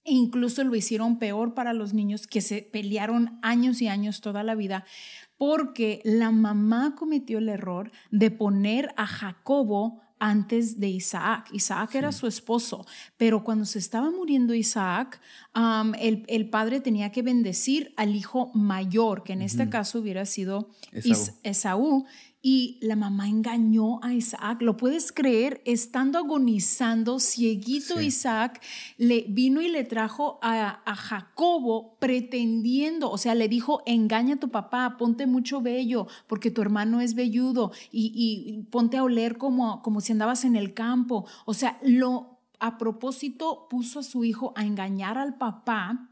E 0.04 0.12
incluso 0.12 0.62
lo 0.64 0.74
hicieron 0.76 1.18
peor 1.18 1.54
para 1.54 1.72
los 1.72 1.94
niños 1.94 2.26
que 2.26 2.40
se 2.42 2.62
pelearon 2.62 3.38
años 3.42 3.80
y 3.80 3.88
años 3.88 4.20
toda 4.20 4.42
la 4.42 4.54
vida 4.54 4.85
porque 5.37 6.00
la 6.04 6.30
mamá 6.30 6.94
cometió 6.94 7.38
el 7.38 7.48
error 7.48 7.90
de 8.11 8.30
poner 8.30 8.90
a 8.96 9.07
Jacobo 9.07 10.00
antes 10.33 10.81
de 10.81 10.89
Isaac. 10.89 11.49
Isaac 11.53 11.95
era 11.97 12.11
su 12.13 12.27
esposo, 12.27 12.87
pero 13.17 13.45
cuando 13.45 13.65
se 13.67 13.79
estaba 13.79 14.11
muriendo 14.11 14.55
Isaac, 14.55 15.21
el, 16.01 16.25
el 16.29 16.49
padre 16.49 16.81
tenía 16.81 17.11
que 17.13 17.23
bendecir 17.23 17.93
al 17.97 18.15
hijo 18.17 18.51
mayor, 18.55 19.23
que 19.23 19.35
en 19.35 19.43
este 19.43 19.69
caso 19.69 19.99
hubiera 19.99 20.25
sido 20.25 20.71
Esaú. 20.93 21.13
Is- 21.13 21.33
Esaú. 21.43 22.07
Y 22.46 22.76
la 22.83 22.94
mamá 22.94 23.26
engañó 23.26 24.04
a 24.04 24.12
Isaac. 24.12 24.61
¿Lo 24.61 24.76
puedes 24.76 25.12
creer? 25.12 25.62
Estando 25.64 26.18
agonizando, 26.18 27.18
cieguito 27.18 27.96
Sí. 27.98 28.09
Isaac, 28.09 28.61
le 28.98 29.24
vino 29.30 29.62
y 29.62 29.68
le 29.68 29.83
trajo 29.85 30.38
a, 30.42 30.83
a 30.85 30.94
Jacobo 30.94 31.96
pretendiendo, 31.98 33.11
o 33.11 33.16
sea, 33.16 33.35
le 33.35 33.48
dijo, 33.48 33.83
engaña 33.87 34.35
a 34.35 34.40
tu 34.40 34.50
papá, 34.50 34.96
ponte 34.98 35.26
mucho 35.26 35.62
vello, 35.62 36.07
porque 36.26 36.50
tu 36.50 36.61
hermano 36.61 37.00
es 37.00 37.14
velludo, 37.14 37.72
y, 37.90 38.12
y 38.14 38.64
ponte 38.64 38.98
a 38.98 39.04
oler 39.04 39.38
como, 39.38 39.80
como 39.80 40.02
si 40.02 40.12
andabas 40.12 40.44
en 40.44 40.57
el 40.57 40.74
campo. 40.74 41.24
O 41.46 41.54
sea, 41.54 41.78
lo 41.83 42.40
a 42.61 42.76
propósito 42.76 43.68
puso 43.70 44.00
a 44.00 44.02
su 44.02 44.22
hijo 44.22 44.52
a 44.54 44.66
engañar 44.66 45.16
al 45.16 45.38
papá. 45.38 46.11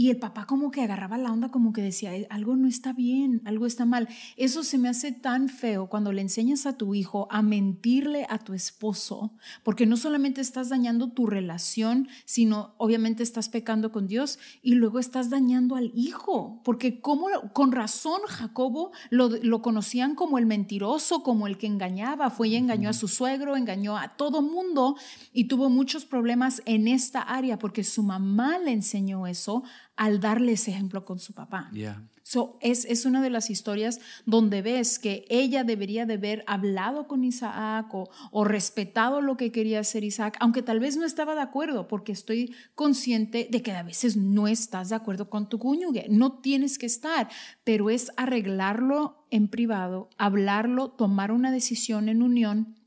Y 0.00 0.10
el 0.10 0.18
papá 0.18 0.46
como 0.46 0.70
que 0.70 0.82
agarraba 0.82 1.18
la 1.18 1.32
onda, 1.32 1.48
como 1.48 1.72
que 1.72 1.82
decía, 1.82 2.14
"Eh, 2.14 2.28
algo 2.30 2.54
no 2.54 2.68
está 2.68 2.92
bien, 2.92 3.42
algo 3.44 3.66
está 3.66 3.84
mal. 3.84 4.08
Eso 4.36 4.62
se 4.62 4.78
me 4.78 4.88
hace 4.88 5.10
tan 5.10 5.48
feo 5.48 5.88
cuando 5.88 6.12
le 6.12 6.22
enseñas 6.22 6.66
a 6.66 6.76
tu 6.76 6.94
hijo 6.94 7.26
a 7.32 7.42
mentirle 7.42 8.24
a 8.30 8.38
tu 8.38 8.54
esposo, 8.54 9.32
porque 9.64 9.86
no 9.86 9.96
solamente 9.96 10.40
estás 10.40 10.68
dañando 10.68 11.10
tu 11.10 11.26
relación, 11.26 12.06
sino 12.26 12.76
obviamente 12.76 13.24
estás 13.24 13.48
pecando 13.48 13.90
con 13.90 14.06
Dios 14.06 14.38
y 14.62 14.74
luego 14.74 15.00
estás 15.00 15.30
dañando 15.30 15.74
al 15.74 15.90
hijo, 15.92 16.60
porque 16.62 17.00
como, 17.00 17.26
con 17.52 17.72
razón 17.72 18.20
Jacobo 18.28 18.92
lo, 19.10 19.30
lo 19.30 19.62
conocían 19.62 20.14
como 20.14 20.38
el 20.38 20.46
mentiroso, 20.46 21.24
como 21.24 21.48
el 21.48 21.58
que 21.58 21.66
engañaba, 21.66 22.30
fue 22.30 22.50
y 22.50 22.54
engañó 22.54 22.88
a 22.88 22.92
su 22.92 23.08
suegro, 23.08 23.56
engañó 23.56 23.98
a 23.98 24.16
todo 24.16 24.42
mundo 24.42 24.94
y 25.32 25.48
tuvo 25.48 25.70
muchos 25.70 26.04
problemas 26.04 26.62
en 26.66 26.86
esta 26.86 27.20
área 27.20 27.58
porque 27.58 27.82
su 27.82 28.04
mamá 28.04 28.58
le 28.58 28.70
enseñó 28.70 29.26
eso 29.26 29.64
al 29.98 30.20
darle 30.20 30.52
ese 30.52 30.70
ejemplo 30.70 31.04
con 31.04 31.18
su 31.18 31.34
papá. 31.34 31.68
Yeah. 31.72 32.02
So, 32.22 32.58
es, 32.60 32.84
es 32.84 33.04
una 33.04 33.22
de 33.22 33.30
las 33.30 33.48
historias 33.50 34.00
donde 34.26 34.60
ves 34.62 34.98
que 34.98 35.24
ella 35.28 35.64
debería 35.64 36.04
de 36.06 36.14
haber 36.14 36.44
hablado 36.46 37.08
con 37.08 37.24
Isaac 37.24 37.92
o, 37.94 38.10
o 38.30 38.44
respetado 38.44 39.20
lo 39.20 39.36
que 39.36 39.50
quería 39.50 39.80
hacer 39.80 40.04
Isaac, 40.04 40.36
aunque 40.38 40.62
tal 40.62 40.78
vez 40.78 40.96
no 40.96 41.06
estaba 41.06 41.34
de 41.34 41.40
acuerdo, 41.40 41.88
porque 41.88 42.12
estoy 42.12 42.54
consciente 42.74 43.48
de 43.50 43.62
que 43.62 43.72
a 43.72 43.82
veces 43.82 44.16
no 44.16 44.46
estás 44.46 44.90
de 44.90 44.96
acuerdo 44.96 45.30
con 45.30 45.48
tu 45.48 45.58
cónyuge, 45.58 46.06
no 46.10 46.32
tienes 46.40 46.78
que 46.78 46.86
estar, 46.86 47.28
pero 47.64 47.90
es 47.90 48.12
arreglarlo 48.16 49.24
en 49.30 49.48
privado, 49.48 50.10
hablarlo, 50.18 50.90
tomar 50.90 51.32
una 51.32 51.50
decisión 51.50 52.08
en 52.08 52.22
unión 52.22 52.77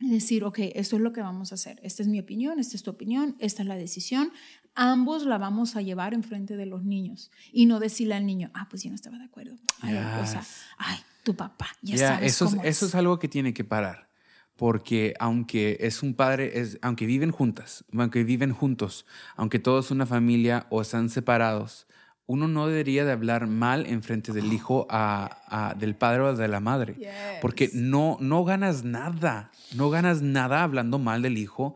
decir, 0.00 0.44
ok, 0.44 0.58
esto 0.74 0.96
es 0.96 1.02
lo 1.02 1.12
que 1.12 1.20
vamos 1.20 1.52
a 1.52 1.56
hacer, 1.56 1.78
esta 1.82 2.02
es 2.02 2.08
mi 2.08 2.18
opinión, 2.20 2.58
esta 2.58 2.76
es 2.76 2.82
tu 2.82 2.90
opinión, 2.90 3.36
esta 3.38 3.62
es 3.62 3.68
la 3.68 3.76
decisión, 3.76 4.32
ambos 4.74 5.26
la 5.26 5.36
vamos 5.38 5.76
a 5.76 5.82
llevar 5.82 6.14
enfrente 6.14 6.56
de 6.56 6.66
los 6.66 6.84
niños 6.84 7.30
y 7.52 7.66
no 7.66 7.80
decirle 7.80 8.14
al 8.14 8.24
niño, 8.26 8.50
ah, 8.54 8.66
pues 8.70 8.82
yo 8.82 8.88
no 8.90 8.94
estaba 8.94 9.18
de 9.18 9.24
acuerdo. 9.24 9.56
Ay, 9.82 9.94
o 9.96 10.26
sea, 10.26 10.40
Yes. 10.40 10.62
ay, 10.78 10.98
tu 11.22 11.34
papá, 11.36 11.66
ya 11.82 11.96
Ya, 11.96 12.08
sabes 12.14 12.32
eso, 12.32 12.44
es, 12.46 12.50
cómo 12.52 12.62
eso 12.62 12.84
es. 12.86 12.90
es 12.90 12.94
algo 12.94 13.18
que 13.18 13.28
tiene 13.28 13.52
que 13.52 13.64
parar. 13.64 14.08
Porque 14.56 15.14
aunque 15.18 15.78
es 15.80 16.02
un 16.02 16.12
padre, 16.12 16.60
es, 16.60 16.78
aunque 16.82 17.06
viven 17.06 17.30
juntas, 17.30 17.82
aunque 17.96 18.24
viven 18.24 18.52
juntos, 18.52 19.06
aunque 19.36 19.58
todos 19.58 19.86
son 19.86 19.96
una 19.98 20.06
familia 20.06 20.66
o 20.68 20.82
están 20.82 21.08
separados, 21.08 21.86
uno 22.30 22.46
no 22.48 22.66
debería 22.68 23.04
de 23.04 23.12
hablar 23.12 23.46
mal 23.48 23.86
en 23.86 24.02
frente 24.02 24.32
del 24.32 24.52
hijo 24.52 24.86
a- 24.88 25.38
a- 25.70 25.74
del 25.74 25.94
padre 25.96 26.20
o 26.22 26.34
de 26.36 26.46
la 26.48 26.60
madre. 26.60 26.94
Porque 27.42 27.70
no, 27.74 28.16
no 28.20 28.44
ganas 28.44 28.84
nada, 28.84 29.50
no 29.74 29.90
ganas 29.90 30.22
nada 30.22 30.62
hablando 30.62 30.98
mal 30.98 31.22
del 31.22 31.38
hijo 31.38 31.74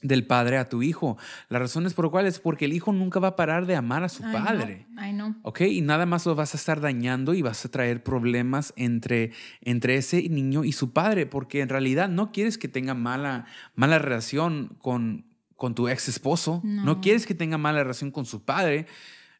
del 0.00 0.26
padre 0.26 0.58
a 0.58 0.68
tu 0.68 0.82
hijo. 0.82 1.16
La 1.48 1.60
razón 1.60 1.86
es 1.86 1.94
por 1.94 2.10
cuál 2.10 2.26
es 2.26 2.40
porque 2.40 2.64
el 2.64 2.72
hijo 2.72 2.92
nunca 2.92 3.20
va 3.20 3.28
a 3.28 3.36
parar 3.36 3.66
de 3.66 3.76
amar 3.76 4.02
a 4.02 4.08
su 4.08 4.22
padre. 4.32 4.86
ay, 4.96 5.12
no. 5.12 5.36
¿Ok? 5.42 5.60
Y 5.60 5.80
nada 5.80 6.06
más 6.06 6.26
lo 6.26 6.34
vas 6.34 6.54
a 6.54 6.56
estar 6.56 6.80
dañando 6.80 7.34
y 7.34 7.42
vas 7.42 7.64
a 7.64 7.68
traer 7.70 8.02
problemas 8.02 8.72
entre, 8.76 9.30
entre 9.60 9.94
ese 9.96 10.28
niño 10.28 10.64
y 10.64 10.72
su 10.72 10.92
padre, 10.92 11.26
porque 11.26 11.60
en 11.60 11.68
realidad 11.68 12.08
no 12.08 12.32
quieres 12.32 12.58
que 12.58 12.66
tenga 12.66 12.94
mala, 12.94 13.46
mala 13.76 14.00
relación 14.00 14.74
con, 14.80 15.24
con 15.56 15.76
tu 15.76 15.86
ex 15.88 16.08
esposo, 16.08 16.60
no. 16.64 16.84
No. 16.84 17.00
quieres 17.00 17.24
que 17.24 17.34
tenga 17.36 17.56
mala 17.58 17.82
relación 17.84 18.10
con 18.10 18.26
su 18.26 18.42
padre. 18.44 18.86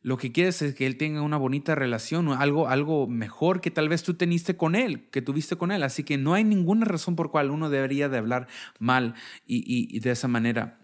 Lo 0.02 0.16
que 0.16 0.32
quieres 0.32 0.60
es 0.62 0.74
que 0.74 0.86
él 0.86 0.96
tenga 0.96 1.22
una 1.22 1.36
bonita 1.36 1.74
relación 1.74 2.28
o 2.28 2.34
algo, 2.34 2.68
algo 2.68 3.06
mejor 3.06 3.60
que 3.60 3.70
tal 3.70 3.88
vez 3.88 4.02
tú 4.02 4.14
teniste 4.14 4.56
con 4.56 4.74
él, 4.74 5.08
que 5.10 5.22
tuviste 5.22 5.56
con 5.56 5.70
él. 5.72 5.82
Así 5.84 6.02
que 6.04 6.18
no 6.18 6.34
hay 6.34 6.44
ninguna 6.44 6.86
razón 6.86 7.14
por 7.16 7.30
cual 7.30 7.50
uno 7.50 7.70
debería 7.70 8.08
de 8.08 8.18
hablar 8.18 8.48
mal 8.80 9.14
y, 9.46 9.58
y- 9.58 9.88
y 9.96 10.00
de 10.00 10.10
esa 10.10 10.28
manera 10.28 10.78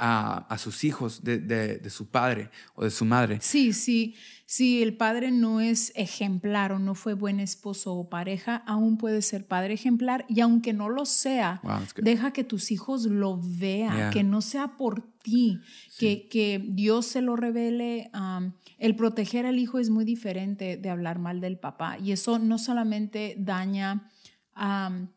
a, 0.00 0.38
a 0.48 0.58
sus 0.58 0.82
hijos 0.84 1.22
de, 1.22 1.38
de- 1.38 1.76
de 1.78 1.90
su 1.90 2.08
padre 2.08 2.50
o 2.74 2.82
de 2.84 2.90
su 2.90 3.04
madre. 3.04 3.38
Sí, 3.42 3.72
sí, 3.72 4.14
si 4.46 4.82
el 4.82 4.96
padre 4.96 5.30
no 5.30 5.60
es 5.60 5.92
ejemplar 5.94 6.72
o 6.72 6.78
no 6.78 6.94
fue 6.94 7.14
buen 7.14 7.38
esposo 7.38 7.94
o 7.94 8.08
pareja, 8.08 8.56
aún 8.66 8.96
puede 8.96 9.22
ser 9.22 9.46
padre 9.46 9.74
ejemplar 9.74 10.24
y 10.28 10.40
aunque 10.40 10.72
no 10.72 10.88
lo 10.88 11.04
sea, 11.04 11.60
Wow, 11.62 11.80
deja 12.02 12.32
que 12.32 12.42
tus 12.42 12.70
hijos 12.72 13.04
lo 13.04 13.38
vean, 13.40 13.96
Yeah. 13.96 14.10
que 14.10 14.24
no 14.24 14.40
sea 14.40 14.76
por 14.76 15.02
ti, 15.22 15.60
que, 15.98 16.28
que 16.28 16.64
Dios 16.66 17.04
se 17.06 17.20
lo 17.20 17.36
revele. 17.36 18.10
um, 18.14 18.52
el 18.78 18.96
proteger 18.96 19.44
al 19.46 19.58
hijo 19.58 19.78
es 19.78 19.90
muy 19.90 20.04
diferente 20.06 20.78
de 20.78 20.88
hablar 20.90 21.18
mal 21.18 21.40
del 21.42 21.58
papá 21.58 21.98
y 21.98 22.12
eso 22.12 22.38
no 22.38 22.58
solamente 22.58 23.36
daña... 23.38 24.08
um, 24.56 25.08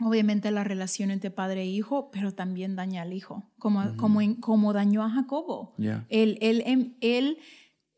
Obviamente 0.00 0.50
la 0.50 0.62
relación 0.64 1.10
entre 1.10 1.30
padre 1.30 1.62
e 1.62 1.66
hijo, 1.66 2.10
pero 2.10 2.32
también 2.34 2.76
daña 2.76 3.02
al 3.02 3.12
hijo, 3.14 3.50
como, 3.58 3.96
como, 3.96 4.20
en- 4.20 4.34
como 4.34 4.72
dañó 4.72 5.02
a 5.02 5.10
Jacobo. 5.10 5.74
Yeah. 5.78 6.04
Él, 6.10 6.36
él, 6.42 6.62
em- 6.66 6.96
él, 7.00 7.38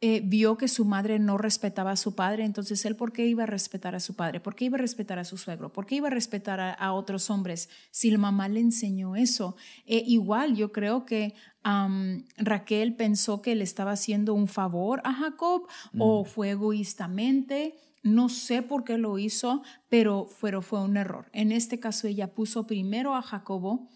eh, 0.01 0.21
vio 0.25 0.57
que 0.57 0.69
su 0.69 0.85
madre 0.85 1.19
no 1.19 1.39
respetaba 1.39 1.91
a 1.91 1.97
su 1.97 2.15
padre, 2.15 2.45
entonces 2.45 2.85
él, 2.85 2.95
¿por 2.95 3.13
qué 3.13 3.27
iba 3.27 3.43
a 3.43 3.47
respetar 3.47 3.97
a 3.97 4.01
su 4.01 4.15
padre? 4.15 4.39
¿Por 4.39 4.55
qué 4.55 4.67
iba 4.67 4.77
a 4.79 4.81
respetar 4.81 5.19
a 5.19 5.25
su 5.25 5.37
suegro? 5.37 5.73
¿Por 5.73 5.87
qué 5.87 5.97
iba 5.97 6.07
a 6.07 6.11
respetar 6.13 6.61
a, 6.61 6.73
a 6.73 6.93
otros 6.93 7.31
hombres 7.31 7.69
si 7.91 8.13
la 8.13 8.19
mamá 8.19 8.49
le 8.49 8.61
enseñó 8.61 9.17
eso? 9.17 9.57
Eh, 9.87 10.05
igual, 10.07 10.55
yo 10.55 10.71
creo 10.71 11.05
que 11.05 11.35
Raquel 11.63 12.95
pensó 12.97 13.43
que 13.43 13.55
le 13.55 13.65
estaba 13.65 13.93
haciendo 13.93 14.35
un 14.35 14.49
favor 14.49 15.01
a 15.05 15.13
Jacob 15.13 15.67
o 15.99 16.25
fue 16.25 16.51
egoístamente. 16.51 17.75
No 18.03 18.29
sé 18.29 18.63
por 18.63 18.85
qué 18.85 18.97
lo 18.97 19.19
hizo, 19.19 19.63
pero 19.89 20.27
fue, 20.27 20.63
fue 20.63 20.81
un 20.81 20.97
error. 20.97 21.29
En 21.33 21.53
este 21.53 21.79
caso, 21.81 22.07
ella 22.07 22.35
puso 22.35 22.67
primero 22.67 23.15
a 23.15 23.23
Jacobo 23.23 23.89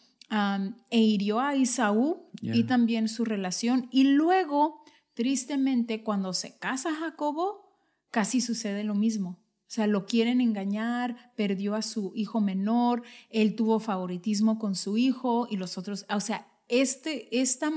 e 0.91 0.99
hirió 0.99 1.41
a 1.41 1.57
Isaú 1.57 2.31
y 2.41 2.65
también 2.65 3.09
su 3.09 3.25
relación. 3.25 3.89
Y 3.91 4.05
luego, 4.05 4.83
tristemente, 5.15 6.03
cuando 6.03 6.33
se 6.33 6.59
casa 6.59 6.95
Jacobo, 6.95 7.73
casi 8.11 8.41
sucede 8.41 8.85
lo 8.85 8.95
mismo. 8.95 9.39
O 9.73 9.75
sea, 9.75 9.87
lo 9.87 10.05
quieren 10.05 10.43
engañar, 10.43 11.33
perdió 11.35 11.75
a 11.75 11.81
su 11.81 12.13
hijo 12.15 12.43
menor, 12.43 13.03
él 13.31 13.57
tuvo 13.57 13.81
favoritismo 13.81 14.59
con 14.59 14.75
su 14.75 14.99
hijo 14.99 15.47
y 15.51 15.57
los 15.57 15.79
otros. 15.79 16.05
O 16.15 16.21
sea, 16.21 16.47
este, 16.69 17.41
esta, 17.41 17.71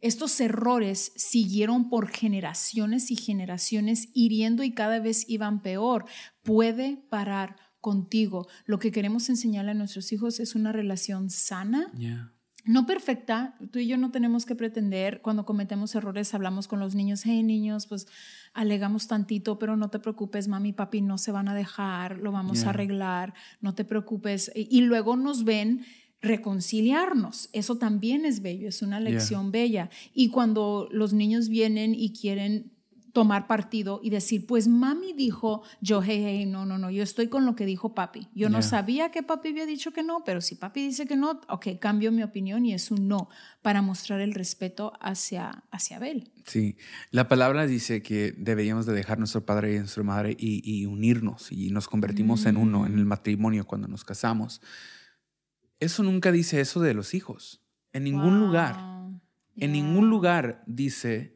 estos 0.00 0.40
errores 0.40 1.12
siguieron 1.16 1.88
por 1.88 2.08
generaciones 2.08 3.10
y 3.10 3.16
generaciones 3.16 4.08
hiriendo 4.14 4.62
y 4.62 4.72
cada 4.72 4.98
vez 5.00 5.24
iban 5.28 5.62
peor. 5.62 6.04
Puede 6.42 6.96
parar 7.08 7.56
contigo. 7.80 8.46
Lo 8.66 8.78
que 8.78 8.90
queremos 8.92 9.28
enseñarle 9.28 9.70
a 9.72 9.74
nuestros 9.74 10.12
hijos 10.12 10.40
es 10.40 10.54
una 10.54 10.72
relación 10.72 11.30
sana, 11.30 11.90
Yeah. 11.96 12.32
no 12.64 12.84
perfecta, 12.84 13.54
tú 13.70 13.78
y 13.78 13.86
yo 13.86 13.96
no 13.96 14.10
tenemos 14.10 14.44
que 14.44 14.56
pretender, 14.56 15.22
cuando 15.22 15.46
cometemos 15.46 15.94
errores 15.94 16.34
hablamos 16.34 16.66
con 16.66 16.80
los 16.80 16.96
niños, 16.96 17.22
hey 17.24 17.44
niños, 17.44 17.86
pues 17.86 18.08
alegamos 18.54 19.06
tantito, 19.06 19.58
pero 19.60 19.76
no 19.76 19.88
te 19.88 20.00
preocupes, 20.00 20.48
mami 20.48 20.70
y 20.70 20.72
papi 20.72 21.00
no 21.00 21.16
se 21.16 21.30
van 21.30 21.48
a 21.48 21.54
dejar, 21.54 22.18
lo 22.18 22.32
vamos 22.32 22.58
Yeah. 22.58 22.66
a 22.66 22.70
arreglar, 22.70 23.34
no 23.60 23.74
te 23.76 23.84
preocupes. 23.84 24.50
Y, 24.54 24.66
y 24.76 24.80
luego 24.80 25.14
nos 25.16 25.44
ven 25.44 25.84
reconciliarnos, 26.22 27.48
eso 27.52 27.76
también 27.76 28.24
es 28.24 28.42
bello, 28.42 28.68
es 28.68 28.82
una 28.82 29.00
lección 29.00 29.52
bella. 29.52 29.90
Y 30.14 30.30
cuando 30.30 30.88
los 30.90 31.12
niños 31.12 31.48
vienen 31.48 31.94
y 31.94 32.12
quieren 32.12 32.72
tomar 33.16 33.46
partido 33.46 33.98
y 34.02 34.10
decir, 34.10 34.46
pues 34.46 34.68
mami 34.68 35.14
dijo, 35.14 35.62
yo, 35.80 36.02
hey, 36.02 36.22
hey, 36.22 36.44
no, 36.44 36.66
no, 36.66 36.76
no, 36.76 36.90
yo 36.90 37.02
estoy 37.02 37.28
con 37.28 37.46
lo 37.46 37.56
que 37.56 37.64
dijo 37.64 37.94
papi. 37.94 38.28
Yo 38.34 38.50
no 38.50 38.60
sabía 38.60 39.10
que 39.10 39.22
papi 39.22 39.48
había 39.48 39.64
dicho 39.64 39.90
que 39.90 40.02
no, 40.02 40.22
pero 40.22 40.42
si 40.42 40.54
papi 40.54 40.84
dice 40.84 41.06
que 41.06 41.16
no, 41.16 41.40
ok, 41.48 41.78
cambio 41.80 42.12
mi 42.12 42.22
opinión 42.22 42.66
y 42.66 42.74
es 42.74 42.90
un 42.90 43.08
no, 43.08 43.30
para 43.62 43.80
mostrar 43.80 44.20
el 44.20 44.34
respeto 44.34 44.92
hacia, 45.00 45.64
hacia 45.70 45.96
Abel. 45.96 46.30
Sí, 46.44 46.76
la 47.10 47.26
palabra 47.26 47.66
dice 47.66 48.02
que 48.02 48.34
deberíamos 48.36 48.84
de 48.84 48.92
dejar 48.92 49.18
nuestro 49.18 49.46
padre 49.46 49.76
y 49.76 49.78
nuestra 49.78 50.02
madre 50.02 50.36
y, 50.38 50.60
y 50.62 50.84
unirnos 50.84 51.50
y 51.50 51.70
nos 51.70 51.88
convertimos 51.88 52.44
en 52.44 52.58
uno 52.58 52.84
en 52.84 52.98
el 52.98 53.06
matrimonio 53.06 53.66
cuando 53.66 53.88
nos 53.88 54.04
casamos. 54.04 54.60
Eso 55.80 56.02
nunca 56.02 56.32
dice 56.32 56.60
eso 56.60 56.80
de 56.80 56.94
los 56.94 57.14
hijos. 57.14 57.62
En 57.92 58.04
ningún 58.04 58.40
lugar, 58.40 58.76
en 59.56 59.72
ningún 59.72 60.10
lugar 60.10 60.62
dice 60.66 61.34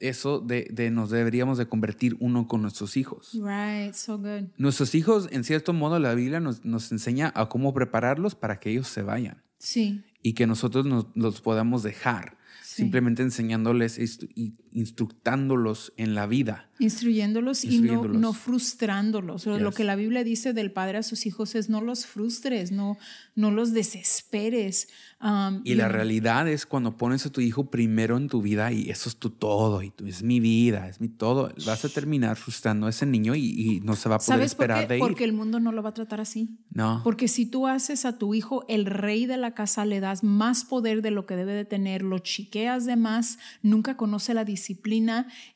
eso 0.00 0.40
de, 0.40 0.66
de 0.72 0.90
nos 0.90 1.10
deberíamos 1.10 1.58
de 1.58 1.66
convertir 1.66 2.16
uno 2.18 2.48
con 2.48 2.62
nuestros 2.62 2.96
hijos. 2.96 3.32
Right, 3.34 3.94
so 3.94 4.18
good. 4.18 4.48
Nuestros 4.56 4.94
hijos, 4.96 5.28
en 5.30 5.44
cierto 5.44 5.72
modo, 5.72 5.98
la 6.00 6.14
Biblia 6.14 6.40
nos, 6.40 6.64
nos 6.64 6.90
enseña 6.90 7.32
a 7.36 7.48
cómo 7.48 7.72
prepararlos 7.72 8.34
para 8.34 8.58
que 8.58 8.70
ellos 8.70 8.88
se 8.88 9.02
vayan 9.02 9.42
Sí, 9.58 10.02
y 10.20 10.32
que 10.34 10.46
nosotros 10.48 10.86
nos, 10.86 11.06
los 11.14 11.40
podamos 11.40 11.84
dejar, 11.84 12.36
Sí. 12.64 12.82
simplemente 12.82 13.22
enseñándoles 13.22 13.98
instru- 14.00 14.30
y 14.34 14.54
instructándolos 14.72 15.92
en 15.96 16.14
la 16.14 16.26
vida. 16.26 16.68
instruyéndolos, 16.78 17.62
y 17.64 17.68
Instruyéndolos. 17.68 18.14
no, 18.16 18.28
no 18.28 18.32
frustrándolos. 18.32 19.46
Lo- 19.46 19.56
Lo 19.60 19.68
Yes. 19.70 19.76
que 19.76 19.84
la 19.84 19.94
Biblia 19.94 20.24
dice 20.24 20.52
del 20.52 20.72
padre 20.72 20.98
a 20.98 21.04
sus 21.04 21.26
hijos 21.26 21.54
es 21.54 21.68
no 21.68 21.80
los 21.80 22.06
frustres, 22.06 22.72
no, 22.72 22.98
no 23.36 23.52
los 23.52 23.72
desesperes. 23.72 24.88
Um, 25.22 25.60
Y 25.64 25.74
la 25.76 25.84
you 25.84 25.88
know, 25.88 25.92
realidad 25.92 26.48
es 26.48 26.66
cuando 26.66 26.96
pones 26.96 27.24
a 27.24 27.30
tu 27.30 27.40
hijo 27.40 27.70
primero 27.70 28.16
en 28.16 28.26
tu 28.28 28.42
vida 28.42 28.72
y 28.72 28.90
eso 28.90 29.08
es 29.08 29.14
tu 29.16 29.30
todo 29.30 29.82
y 29.84 29.90
tú, 29.90 30.06
es 30.06 30.24
mi 30.24 30.40
vida, 30.40 30.88
es 30.88 31.00
mi 31.00 31.08
todo, 31.08 31.52
vas 31.64 31.84
a 31.84 31.88
terminar 31.88 32.36
frustrando 32.36 32.88
a 32.88 32.90
ese 32.90 33.06
niño 33.06 33.36
y, 33.36 33.44
y 33.76 33.80
no 33.82 33.94
se 33.94 34.08
va 34.08 34.16
a 34.16 34.18
poder 34.18 34.26
¿Sabes 34.26 34.54
por 34.56 34.64
esperar 34.64 34.82
qué? 34.82 34.88
de 34.88 34.96
ir. 34.96 35.00
Porque 35.00 35.22
el 35.22 35.32
mundo 35.32 35.60
no 35.60 35.70
lo 35.70 35.84
va 35.84 35.90
a 35.90 35.94
tratar 35.94 36.20
así. 36.20 36.58
no. 36.70 37.00
Porque 37.04 37.28
si 37.28 37.46
tú 37.46 37.68
haces 37.68 38.04
a 38.04 38.18
tu 38.18 38.34
hijo 38.34 38.64
el 38.68 38.86
rey 38.86 39.26
de 39.26 39.36
la 39.36 39.54
casa, 39.54 39.84
le 39.84 40.00
das 40.00 40.24
más 40.24 40.64
poder 40.64 41.00
de 41.02 41.12
lo 41.12 41.26
que 41.26 41.36
debe 41.36 41.52
de 41.52 41.64
tener, 41.64 42.02
lo 42.02 42.18
chiqueas 42.18 42.86
de 42.86 42.96
más, 42.96 43.38
nunca 43.62 43.96
conoce 43.96 44.34
la 44.34 44.44
disciplina, 44.44 44.61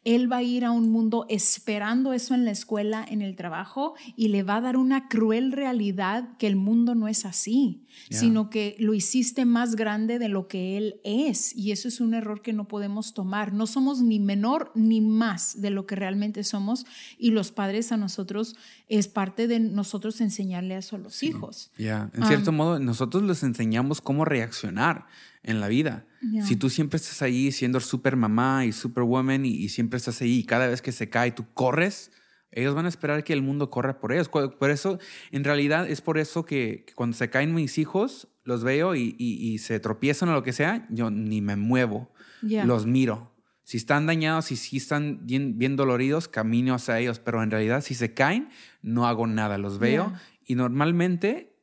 él 0.04 0.30
va 0.32 0.36
a 0.38 0.42
ir 0.42 0.64
a 0.64 0.70
un 0.70 0.90
mundo 0.90 1.26
esperando 1.28 2.12
eso 2.12 2.34
en 2.34 2.44
la 2.44 2.50
escuela, 2.50 3.04
en 3.08 3.22
el 3.22 3.36
trabajo, 3.36 3.94
y 4.16 4.28
le 4.28 4.42
va 4.42 4.56
a 4.56 4.60
dar 4.60 4.76
una 4.76 5.08
cruel 5.08 5.52
realidad 5.52 6.36
que 6.38 6.46
el 6.46 6.56
mundo 6.56 6.94
no 6.94 7.08
es 7.08 7.24
así, 7.24 7.82
Yeah. 8.10 8.20
sino 8.20 8.50
que 8.50 8.76
lo 8.78 8.92
hiciste 8.92 9.46
más 9.46 9.74
grande 9.74 10.18
de 10.18 10.28
lo 10.28 10.48
que 10.48 10.76
él 10.76 11.00
es. 11.02 11.56
Y 11.56 11.72
eso 11.72 11.88
es 11.88 11.98
un 11.98 12.12
error 12.12 12.42
que 12.42 12.52
no 12.52 12.68
podemos 12.68 13.14
tomar. 13.14 13.54
No 13.54 13.66
somos 13.66 14.02
ni 14.02 14.20
menor 14.20 14.70
ni 14.74 15.00
más 15.00 15.62
de 15.62 15.70
lo 15.70 15.86
que 15.86 15.96
realmente 15.96 16.44
somos, 16.44 16.84
y 17.18 17.30
los 17.30 17.52
padres 17.52 17.92
a 17.92 17.96
nosotros 17.96 18.54
es 18.88 19.08
parte 19.08 19.48
de 19.48 19.60
nosotros 19.60 20.20
enseñarle 20.20 20.76
eso 20.76 20.96
a 20.96 20.98
los 20.98 21.22
hijos. 21.22 21.70
Ya, 21.78 22.10
En 22.12 22.26
cierto 22.26 22.52
modo, 22.52 22.78
nosotros 22.78 23.22
les 23.22 23.42
enseñamos 23.42 24.02
cómo 24.02 24.26
reaccionar 24.26 25.06
en 25.42 25.60
la 25.60 25.68
vida. 25.68 26.04
Yeah. 26.30 26.44
Si 26.46 26.56
tú 26.56 26.70
siempre 26.70 26.96
estás 26.96 27.22
ahí 27.22 27.52
siendo 27.52 27.78
super 27.80 28.16
mamá 28.16 28.64
y 28.64 28.72
superwoman 28.72 29.44
y, 29.44 29.50
y 29.50 29.68
siempre 29.68 29.96
estás 29.98 30.20
ahí 30.22 30.38
y 30.38 30.44
cada 30.44 30.66
vez 30.68 30.82
que 30.82 30.92
se 30.92 31.08
cae 31.08 31.30
tú 31.32 31.46
corres, 31.54 32.10
ellos 32.50 32.74
van 32.74 32.86
a 32.86 32.88
esperar 32.88 33.22
que 33.24 33.32
el 33.32 33.42
mundo 33.42 33.68
corra 33.70 33.98
por 34.00 34.12
ellos. 34.12 34.28
Por 34.28 34.70
eso, 34.70 34.98
en 35.30 35.44
realidad, 35.44 35.88
es 35.88 36.00
por 36.00 36.16
eso 36.18 36.44
que, 36.46 36.84
que 36.86 36.94
cuando 36.94 37.16
se 37.16 37.28
caen 37.28 37.54
mis 37.54 37.76
hijos, 37.78 38.28
los 38.44 38.64
veo 38.64 38.94
y, 38.94 39.14
y- 39.18 39.34
y 39.52 39.58
se 39.58 39.78
tropiezan 39.80 40.28
o 40.30 40.32
lo 40.32 40.42
que 40.42 40.52
sea, 40.52 40.86
yo 40.90 41.10
ni 41.10 41.40
me 41.42 41.56
muevo, 41.56 42.10
Yeah. 42.42 42.64
los 42.64 42.86
miro. 42.86 43.32
Si 43.64 43.76
están 43.78 44.06
dañados 44.06 44.52
y 44.52 44.56
si 44.56 44.76
están 44.76 45.26
bien, 45.26 45.58
bien 45.58 45.74
doloridos, 45.74 46.28
camino 46.28 46.74
hacia 46.74 46.98
ellos. 47.00 47.18
Pero 47.18 47.42
en 47.42 47.50
realidad, 47.50 47.82
si 47.82 47.94
se 47.94 48.14
caen, 48.14 48.48
no 48.82 49.06
hago 49.08 49.26
nada. 49.26 49.58
Los 49.58 49.78
veo 49.80 50.06
Yeah. 50.10 50.22
y 50.46 50.54
normalmente 50.54 51.55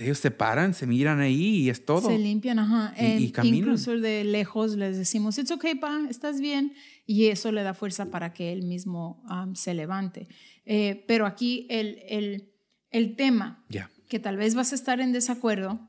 ellos 0.00 0.18
se 0.18 0.30
paran, 0.30 0.74
se 0.74 0.86
miran 0.86 1.20
ahí 1.20 1.62
y 1.62 1.70
es 1.70 1.84
todo. 1.84 2.08
Se 2.08 2.18
limpian, 2.18 2.58
ajá. 2.58 2.94
Y- 2.98 3.30
caminan. 3.30 3.58
incluso 3.58 3.98
de 3.98 4.22
lejos 4.22 4.76
les 4.76 4.98
decimos, 4.98 5.38
it's 5.38 5.50
okay, 5.50 5.74
pa, 5.74 6.06
estás 6.10 6.40
bien. 6.40 6.74
Y 7.06 7.26
eso 7.26 7.50
le 7.52 7.62
da 7.62 7.72
fuerza 7.72 8.10
para 8.10 8.32
que 8.34 8.52
él 8.52 8.64
mismo 8.64 9.24
um, 9.30 9.54
se 9.54 9.72
levante. 9.72 10.28
Eh, 10.66 11.04
pero 11.08 11.24
aquí 11.24 11.66
el, 11.70 11.98
el, 12.06 12.52
el 12.90 13.16
tema, 13.16 13.64
que 14.08 14.18
tal 14.18 14.36
vez 14.36 14.54
vas 14.54 14.72
a 14.72 14.74
estar 14.74 15.00
en 15.00 15.12
desacuerdo, 15.12 15.80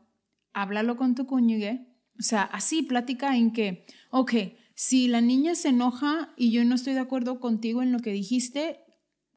háblalo 0.54 0.96
con 0.96 1.14
tu 1.14 1.26
cónyuge. 1.26 1.86
O 2.18 2.24
sea, 2.24 2.44
así 2.44 2.82
plática 2.84 3.36
en 3.36 3.52
que, 3.52 3.86
ok, 4.12 4.34
si 4.76 5.10
la 5.10 5.20
niña 5.20 5.56
se 5.56 5.70
enoja 5.70 6.34
y 6.38 6.52
yo 6.52 6.64
no 6.64 6.76
estoy 6.76 6.94
de 6.94 7.02
acuerdo 7.02 7.42
contigo 7.42 7.82
en 7.84 7.92
lo 7.92 8.00
que 8.00 8.14
dijiste, 8.14 8.80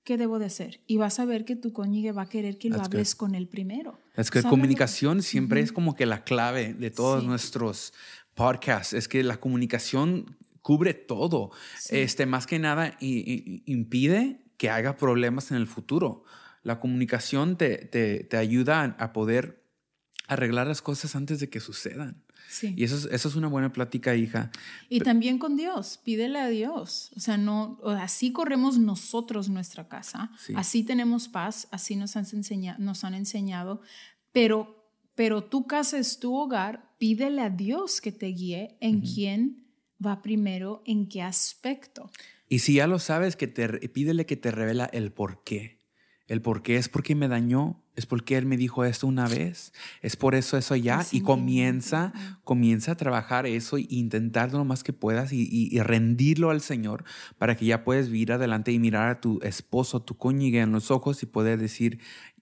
¿qué 0.04 0.16
debo 0.16 0.38
de 0.38 0.46
hacer? 0.46 0.80
Y 0.86 0.96
vas 0.96 1.18
a 1.20 1.24
ver 1.24 1.44
que 1.44 1.56
tu 1.56 1.72
cónyuge 1.72 2.12
va 2.12 2.22
a 2.22 2.28
querer 2.28 2.58
que 2.58 2.68
lo 2.68 2.76
That's 2.76 2.88
good. 2.88 2.94
hables 2.96 3.14
con 3.14 3.34
él 3.34 3.48
primero. 3.48 3.98
Es 4.16 4.30
que 4.30 4.42
comunicación 4.42 5.22
siempre 5.22 5.60
es 5.60 5.72
como 5.72 5.94
que 5.94 6.06
la 6.06 6.24
clave 6.24 6.74
de 6.74 6.90
todos 6.90 7.22
Sí. 7.22 7.26
nuestros 7.28 7.92
podcasts. 8.34 8.92
Es 8.92 9.08
que 9.08 9.22
la 9.22 9.38
comunicación 9.38 10.36
cubre 10.60 10.94
todo. 10.94 11.50
Este, 11.90 12.26
más 12.26 12.46
que 12.46 12.58
nada 12.58 12.96
i- 13.00 13.18
i- 13.18 13.62
impide 13.66 14.44
que 14.56 14.70
haga 14.70 14.96
problemas 14.96 15.50
en 15.50 15.56
el 15.56 15.66
futuro. 15.66 16.24
La 16.62 16.78
comunicación 16.78 17.56
te, 17.56 17.78
te, 17.78 18.22
te 18.24 18.36
ayuda 18.36 18.96
a 18.98 19.12
poder 19.12 19.61
arreglar 20.32 20.66
las 20.66 20.82
cosas 20.82 21.14
antes 21.16 21.40
de 21.40 21.48
que 21.48 21.60
sucedan. 21.60 22.22
Sí. 22.48 22.74
Y 22.76 22.84
eso 22.84 22.96
es, 22.96 23.04
eso 23.06 23.28
es 23.28 23.34
una 23.36 23.48
buena 23.48 23.72
plática, 23.72 24.14
hija. 24.14 24.50
Y 24.88 25.00
también 25.00 25.38
con 25.38 25.56
Dios, 25.56 25.98
pídele 26.04 26.38
a 26.38 26.48
Dios. 26.48 27.10
O 27.16 27.20
sea, 27.20 27.36
no, 27.38 27.78
así 27.84 28.32
corremos 28.32 28.78
nosotros 28.78 29.48
nuestra 29.48 29.88
casa, 29.88 30.30
Sí. 30.38 30.52
así 30.56 30.84
tenemos 30.84 31.28
paz, 31.28 31.68
así 31.70 31.96
nos 31.96 32.16
han, 32.16 32.24
enseña- 32.32 32.76
nos 32.78 33.04
han 33.04 33.14
enseñado, 33.14 33.80
pero, 34.32 34.86
pero 35.14 35.44
tu 35.44 35.66
casa 35.66 35.98
es 35.98 36.18
tu 36.18 36.34
hogar, 36.36 36.94
pídele 36.98 37.40
a 37.42 37.50
Dios 37.50 38.00
que 38.00 38.12
te 38.12 38.26
guíe 38.26 38.76
en 38.80 39.00
quién 39.00 39.66
va 40.04 40.20
primero, 40.20 40.82
en 40.84 41.08
qué 41.08 41.22
aspecto. 41.22 42.10
Y 42.48 42.58
si 42.58 42.74
ya 42.74 42.86
lo 42.86 42.98
sabes, 42.98 43.36
que 43.36 43.46
te, 43.46 43.66
pídele 43.88 44.26
que 44.26 44.36
te 44.36 44.50
revela 44.50 44.84
el 44.92 45.10
por 45.12 45.42
qué. 45.44 45.78
El 46.28 46.42
por 46.42 46.62
qué 46.62 46.76
es 46.76 46.88
porque 46.88 47.14
me 47.14 47.28
dañó, 47.28 47.81
es 47.94 48.06
porque 48.06 48.36
él 48.38 48.46
me 48.46 48.56
dijo 48.56 48.84
esto 48.84 49.06
una 49.06 49.28
vez, 49.28 49.72
es 50.00 50.16
por 50.16 50.34
eso 50.34 50.56
eso 50.56 50.74
ya. 50.76 51.00
Y 51.12 51.20
comienza, 51.20 52.12
comienza 52.44 52.92
a 52.92 52.94
trabajar 52.96 53.46
eso 53.46 53.76
e 53.76 53.86
intentar 53.90 54.52
lo 54.52 54.64
más 54.64 54.82
que 54.82 54.92
puedas 54.92 55.32
y, 55.32 55.42
y- 55.42 55.68
y 55.76 55.80
rendirlo 55.80 56.50
al 56.50 56.60
Señor 56.62 57.04
para 57.38 57.54
que 57.56 57.66
ya 57.66 57.84
puedas 57.84 58.08
ir 58.08 58.32
adelante 58.32 58.72
y 58.72 58.78
mirar 58.78 59.08
a 59.08 59.20
tu 59.20 59.40
esposo, 59.42 60.00
tu 60.02 60.16
cónyuge 60.16 60.60
en 60.60 60.72
los 60.72 60.90
ojos 60.90 61.22
y 61.22 61.26
poder 61.26 61.58
decir, 61.58 61.98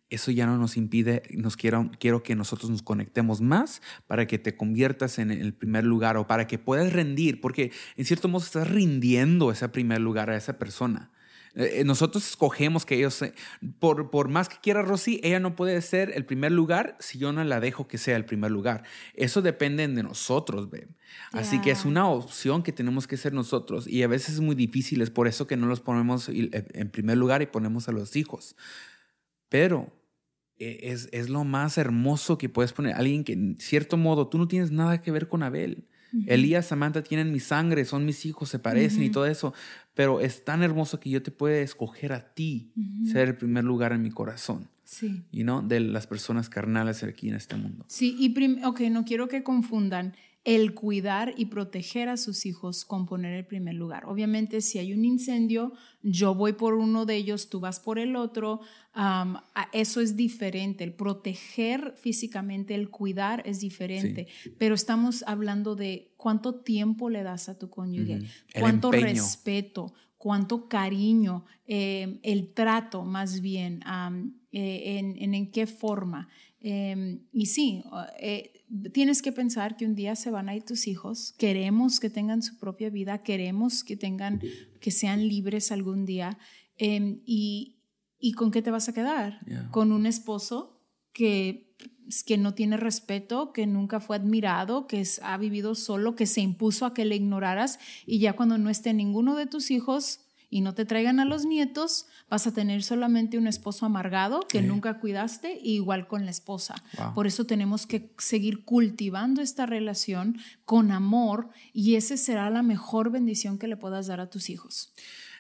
eso 0.09 0.33
ya 0.33 0.45
no 0.47 0.57
nos 0.59 0.77
impide, 0.77 1.23
nos 1.33 1.57
quiero, 1.57 1.91
quiero 2.01 2.23
que 2.25 2.35
nosotros 2.35 2.69
nos 2.71 2.83
conectemos 2.83 3.41
más 3.41 3.81
para 4.09 4.27
que 4.27 4.39
te 4.41 4.57
conviertas 4.57 5.19
en 5.21 5.31
el 5.31 5.53
primer 5.55 5.85
lugar 5.85 6.17
o 6.17 6.27
para 6.27 6.47
que 6.49 6.59
puedas 6.59 6.93
rendir, 6.93 7.41
porque 7.41 7.71
en 7.97 8.05
cierto 8.05 8.27
modo 8.29 8.45
estás 8.45 8.69
rindiendo 8.69 9.53
ese 9.53 9.69
primer 9.69 10.01
lugar 10.01 10.29
a 10.31 10.37
esa 10.37 10.59
persona. 10.59 11.11
Eh, 11.55 11.81
eh, 11.81 11.85
Nosotros 11.85 12.27
escogemos 12.29 12.87
que 12.87 12.97
ellos, 12.97 13.25
por, 13.79 14.11
por 14.11 14.29
más 14.29 14.49
que 14.49 14.57
quiera 14.63 14.83
Rosy, 14.83 15.21
ella 15.23 15.41
no 15.41 15.57
puede 15.57 15.81
ser 15.83 16.13
el 16.15 16.25
primer 16.25 16.53
lugar 16.53 16.97
si 17.01 17.19
yo 17.19 17.33
no 17.33 17.43
la 17.45 17.61
dejo 17.61 17.89
que 17.89 17.99
sea 17.99 18.17
el 18.17 18.25
primer 18.25 18.51
lugar. 18.51 18.85
Eso 19.15 19.43
depende 19.43 19.87
de 19.87 20.03
nosotros, 20.03 20.71
babe. 20.71 20.89
Así 21.33 21.61
que 21.61 21.71
es 21.71 21.85
una 21.85 22.09
opción 22.09 22.63
que 22.63 22.73
tenemos 22.73 23.07
que 23.07 23.17
ser 23.17 23.33
nosotros 23.33 23.89
y 23.89 24.03
a 24.03 24.09
veces 24.09 24.35
es 24.35 24.41
muy 24.41 24.55
difícil, 24.55 25.01
es 25.03 25.11
por 25.11 25.27
eso 25.27 25.47
que 25.47 25.57
no 25.57 25.67
los 25.67 25.81
ponemos 25.81 26.29
eh, 26.29 26.51
en 26.73 26.91
primer 26.91 27.17
lugar 27.19 27.43
y 27.43 27.47
ponemos 27.47 27.89
a 27.89 27.93
los 27.93 28.15
hijos. 28.17 28.57
Pero 29.49 29.93
eh, 30.61 30.93
es, 30.93 31.09
es 31.13 31.29
lo 31.31 31.43
más 31.45 31.79
hermoso 31.79 32.39
que 32.39 32.49
puedes 32.49 32.73
poner. 32.73 32.95
Alguien 32.95 33.25
que, 33.25 33.33
en 33.33 33.57
cierto 33.59 33.97
modo, 33.97 34.29
tú 34.29 34.39
no 34.39 34.47
tienes 34.47 34.71
nada 34.71 35.01
que 35.03 35.11
ver 35.11 35.27
con 35.27 35.43
Abel. 35.43 35.89
Elías, 36.27 36.67
Samantha 36.67 37.03
tienen 37.03 37.33
mi 37.33 37.41
sangre, 37.41 37.85
son 37.85 38.05
mis 38.05 38.27
hijos, 38.27 38.49
se 38.49 38.59
parecen 38.59 39.03
y 39.03 39.11
todo 39.11 39.27
eso. 39.27 39.55
Pero 39.95 40.21
es 40.21 40.45
tan 40.45 40.63
hermoso 40.63 41.01
que 41.01 41.11
yo 41.11 41.23
te 41.23 41.31
puedo 41.31 41.55
escoger 41.55 42.13
a 42.13 42.35
ti 42.35 42.73
ser 43.05 43.29
el 43.29 43.37
primer 43.37 43.65
lugar 43.65 43.93
en 43.93 44.03
mi 44.03 44.11
corazón. 44.11 44.69
Sí. 44.85 45.23
Y 45.31 45.45
no 45.45 45.63
de 45.63 45.79
las 45.79 46.07
personas 46.07 46.49
carnales 46.49 47.05
aquí 47.05 47.29
en 47.29 47.37
este 47.37 47.57
mundo. 47.57 47.85
Sí, 47.87 48.17
y 48.19 48.65
ok, 48.65 48.81
no 48.91 49.05
quiero 49.05 49.29
que 49.29 49.45
confundan 49.45 50.15
el 50.45 50.75
cuidar 50.75 51.35
y 51.37 51.47
proteger 51.47 52.09
a 52.09 52.17
sus 52.17 52.47
hijos 52.47 52.87
con 52.87 53.05
poner 53.05 53.35
el 53.35 53.45
primer 53.45 53.75
lugar. 53.75 54.07
Obviamente, 54.07 54.63
si 54.63 54.79
hay 54.79 54.95
un 54.95 55.05
incendio, 55.05 55.73
yo 56.03 56.35
voy 56.35 56.55
por 56.55 56.75
uno 56.75 57.05
de 57.05 57.17
ellos, 57.17 57.51
tú 57.51 57.61
vas 57.61 57.79
por 57.79 57.99
el 57.99 58.17
otro. 58.17 58.61
eso 59.73 60.01
es 60.01 60.17
diferente. 60.17 60.83
El 60.85 60.95
proteger 60.95 61.95
físicamente, 61.97 62.75
el 62.75 62.89
cuidar 62.89 63.43
es 63.45 63.61
diferente. 63.61 64.29
Pero 64.59 64.75
estamos 64.75 65.25
hablando 65.27 65.77
de 65.77 66.15
cuánto 66.17 66.55
tiempo 66.55 67.11
le 67.11 67.23
das 67.23 67.51
a 67.51 67.59
tu 67.59 67.69
cónyuge, 67.69 68.21
cuánto 68.59 68.95
empeño. 68.95 69.07
respeto, 69.09 69.93
cuánto 70.17 70.69
cariño, 70.69 71.45
eh, 71.67 72.19
el 72.23 72.53
trato 72.55 73.05
más 73.05 73.43
bien, 73.43 73.83
eh, 74.53 74.99
en, 74.99 75.17
en, 75.19 75.35
en 75.35 75.51
qué 75.51 75.67
forma. 75.67 76.29
Eh, 76.63 77.21
y 77.33 77.47
sí, 77.47 77.83
eh, 78.19 78.65
tienes 78.93 79.23
que 79.23 79.33
pensar 79.33 79.77
que 79.77 79.87
un 79.87 79.95
día 79.95 80.15
se 80.15 80.31
van 80.31 80.49
a 80.49 80.55
ir 80.55 80.63
tus 80.65 80.87
hijos, 80.87 81.33
queremos 81.39 82.01
que 82.01 82.11
tengan 82.11 82.43
su 82.43 82.59
propia 82.59 82.91
vida, 82.91 83.23
queremos 83.23 83.83
que 83.83 83.97
tengan, 83.97 84.41
que 84.81 84.91
sean 84.91 85.27
libres 85.27 85.73
algún 85.73 86.05
día. 86.07 86.39
eh, 86.77 87.21
y, 87.27 87.77
¿Y 88.23 88.33
con 88.33 88.51
qué 88.51 88.61
te 88.61 88.71
vas 88.71 88.87
a 88.89 88.93
quedar? 88.93 89.41
Yeah. 89.47 89.71
Con 89.71 89.93
un 89.93 90.05
esposo 90.05 90.83
que, 91.15 91.75
que 92.27 92.37
no 92.37 92.53
tiene 92.53 92.77
respeto, 92.77 93.53
que 93.55 93.67
nunca 93.67 93.99
fue 94.01 94.17
admirado, 94.17 94.87
que 94.87 95.01
es- 95.01 95.21
ha 95.25 95.39
vivido 95.39 95.75
solo, 95.75 96.15
que 96.17 96.27
se 96.27 96.43
impuso 96.43 96.85
a 96.85 96.93
que 96.93 97.07
le 97.07 97.17
ignoraras 97.17 97.79
y 98.07 98.19
ya 98.19 98.35
cuando 98.35 98.59
no 98.59 98.69
esté 98.69 98.93
ninguno 98.93 99.37
de 99.37 99.47
tus 99.47 99.71
hijos 99.71 100.21
y 100.51 100.61
no 100.63 100.75
te 100.75 100.85
traigan 100.85 101.21
a 101.21 101.25
los 101.25 101.47
nietos, 101.47 102.07
vas 102.29 102.47
a 102.47 102.53
tener 102.53 102.83
solamente 102.83 103.39
un 103.39 103.47
esposo 103.47 103.87
amargado 103.87 104.41
que 104.49 104.61
Sí. 104.61 104.67
nunca 104.67 104.99
cuidaste, 104.99 105.59
y 105.63 105.77
igual 105.77 106.09
con 106.09 106.25
la 106.25 106.31
esposa. 106.33 106.75
Wow. 106.99 107.15
Por 107.15 107.27
eso 107.29 107.47
tenemos 107.47 107.87
que 107.87 108.13
seguir 108.19 108.65
cultivando 108.65 109.41
esta 109.43 109.65
relación 109.65 110.37
con 110.65 110.91
amor 110.91 111.51
y 111.73 111.95
esa 111.95 112.17
será 112.17 112.51
la 112.51 112.63
mejor 112.63 113.11
bendición 113.13 113.59
que 113.59 113.69
le 113.69 113.77
puedas 113.77 114.09
dar 114.09 114.21
a 114.21 114.29
tus 114.29 114.51
hijos. 114.51 114.93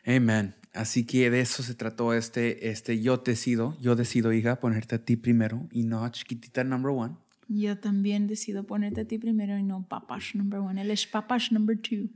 Amen. 0.06 0.54
Así 0.72 1.04
que 1.04 1.28
de 1.30 1.40
eso 1.40 1.62
se 1.64 1.74
trató 1.74 2.14
este, 2.14 2.70
este 2.70 3.02
yo 3.02 3.16
decido, 3.18 3.76
yo 3.80 3.96
decido, 3.96 4.32
hija, 4.32 4.60
ponerte 4.60 4.94
a 4.94 5.04
ti 5.04 5.16
primero 5.16 5.68
y 5.72 5.82
no 5.82 6.04
a 6.04 6.12
chiquitita 6.12 6.62
number 6.62 6.92
one. 6.92 7.16
Yo 7.48 7.76
también 7.78 8.28
decido 8.28 8.62
ponerte 8.64 9.00
a 9.00 9.04
ti 9.04 9.18
primero 9.18 9.58
y 9.58 9.64
no 9.64 9.84
papash 9.88 10.36
number 10.36 10.60
one. 10.60 10.80
Él 10.80 10.92
es 10.92 11.04
papash 11.08 11.50
number 11.50 11.76
two. 11.76 12.08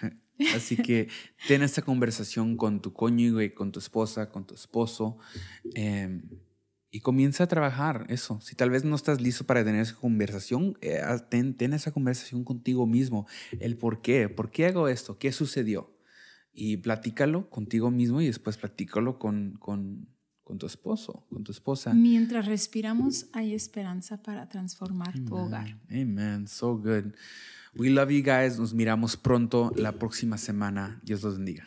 Así 0.54 0.76
que 0.76 1.08
ten 1.46 1.62
esta 1.62 1.82
conversación 1.82 2.56
con 2.56 2.80
tu 2.80 2.92
cónyuge, 2.92 3.54
con 3.54 3.72
tu 3.72 3.78
esposa, 3.78 4.30
con 4.30 4.46
tu 4.46 4.54
esposo 4.54 5.18
eh, 5.74 6.20
y 6.90 7.00
comienza 7.00 7.44
a 7.44 7.46
trabajar 7.46 8.06
eso. 8.08 8.40
Si 8.40 8.54
tal 8.54 8.70
vez 8.70 8.84
no 8.84 8.96
estás 8.96 9.20
listo 9.20 9.44
para 9.44 9.64
tener 9.64 9.80
esa 9.80 9.94
conversación, 9.94 10.76
eh, 10.80 11.00
ten, 11.28 11.56
ten 11.56 11.72
esa 11.72 11.90
conversación 11.90 12.44
contigo 12.44 12.86
mismo. 12.86 13.26
El 13.60 13.76
por 13.76 14.02
qué, 14.02 14.28
por 14.28 14.50
qué 14.50 14.66
hago 14.66 14.88
esto, 14.88 15.18
qué 15.18 15.32
sucedió. 15.32 15.96
Y 16.52 16.76
platícalo 16.76 17.48
contigo 17.48 17.90
mismo 17.90 18.20
y 18.20 18.26
después 18.26 18.58
platícalo 18.58 19.18
con, 19.18 19.56
con, 19.58 20.08
con 20.44 20.58
tu 20.58 20.66
esposo, 20.66 21.26
con 21.30 21.44
tu 21.44 21.52
esposa. 21.52 21.94
Mientras 21.94 22.44
respiramos, 22.44 23.26
hay 23.32 23.54
esperanza 23.54 24.22
para 24.22 24.50
transformar 24.50 25.18
tu 25.24 25.34
hogar. 25.34 25.80
Amen. 25.88 26.46
So 26.46 26.76
good. 26.76 27.14
We 27.74 27.88
love 27.88 28.10
you 28.10 28.22
guys. 28.22 28.58
Nos 28.58 28.74
miramos 28.74 29.16
pronto 29.16 29.72
la 29.76 29.92
próxima 29.92 30.36
semana. 30.36 31.00
Dios 31.02 31.22
los 31.22 31.38
bendiga. 31.38 31.66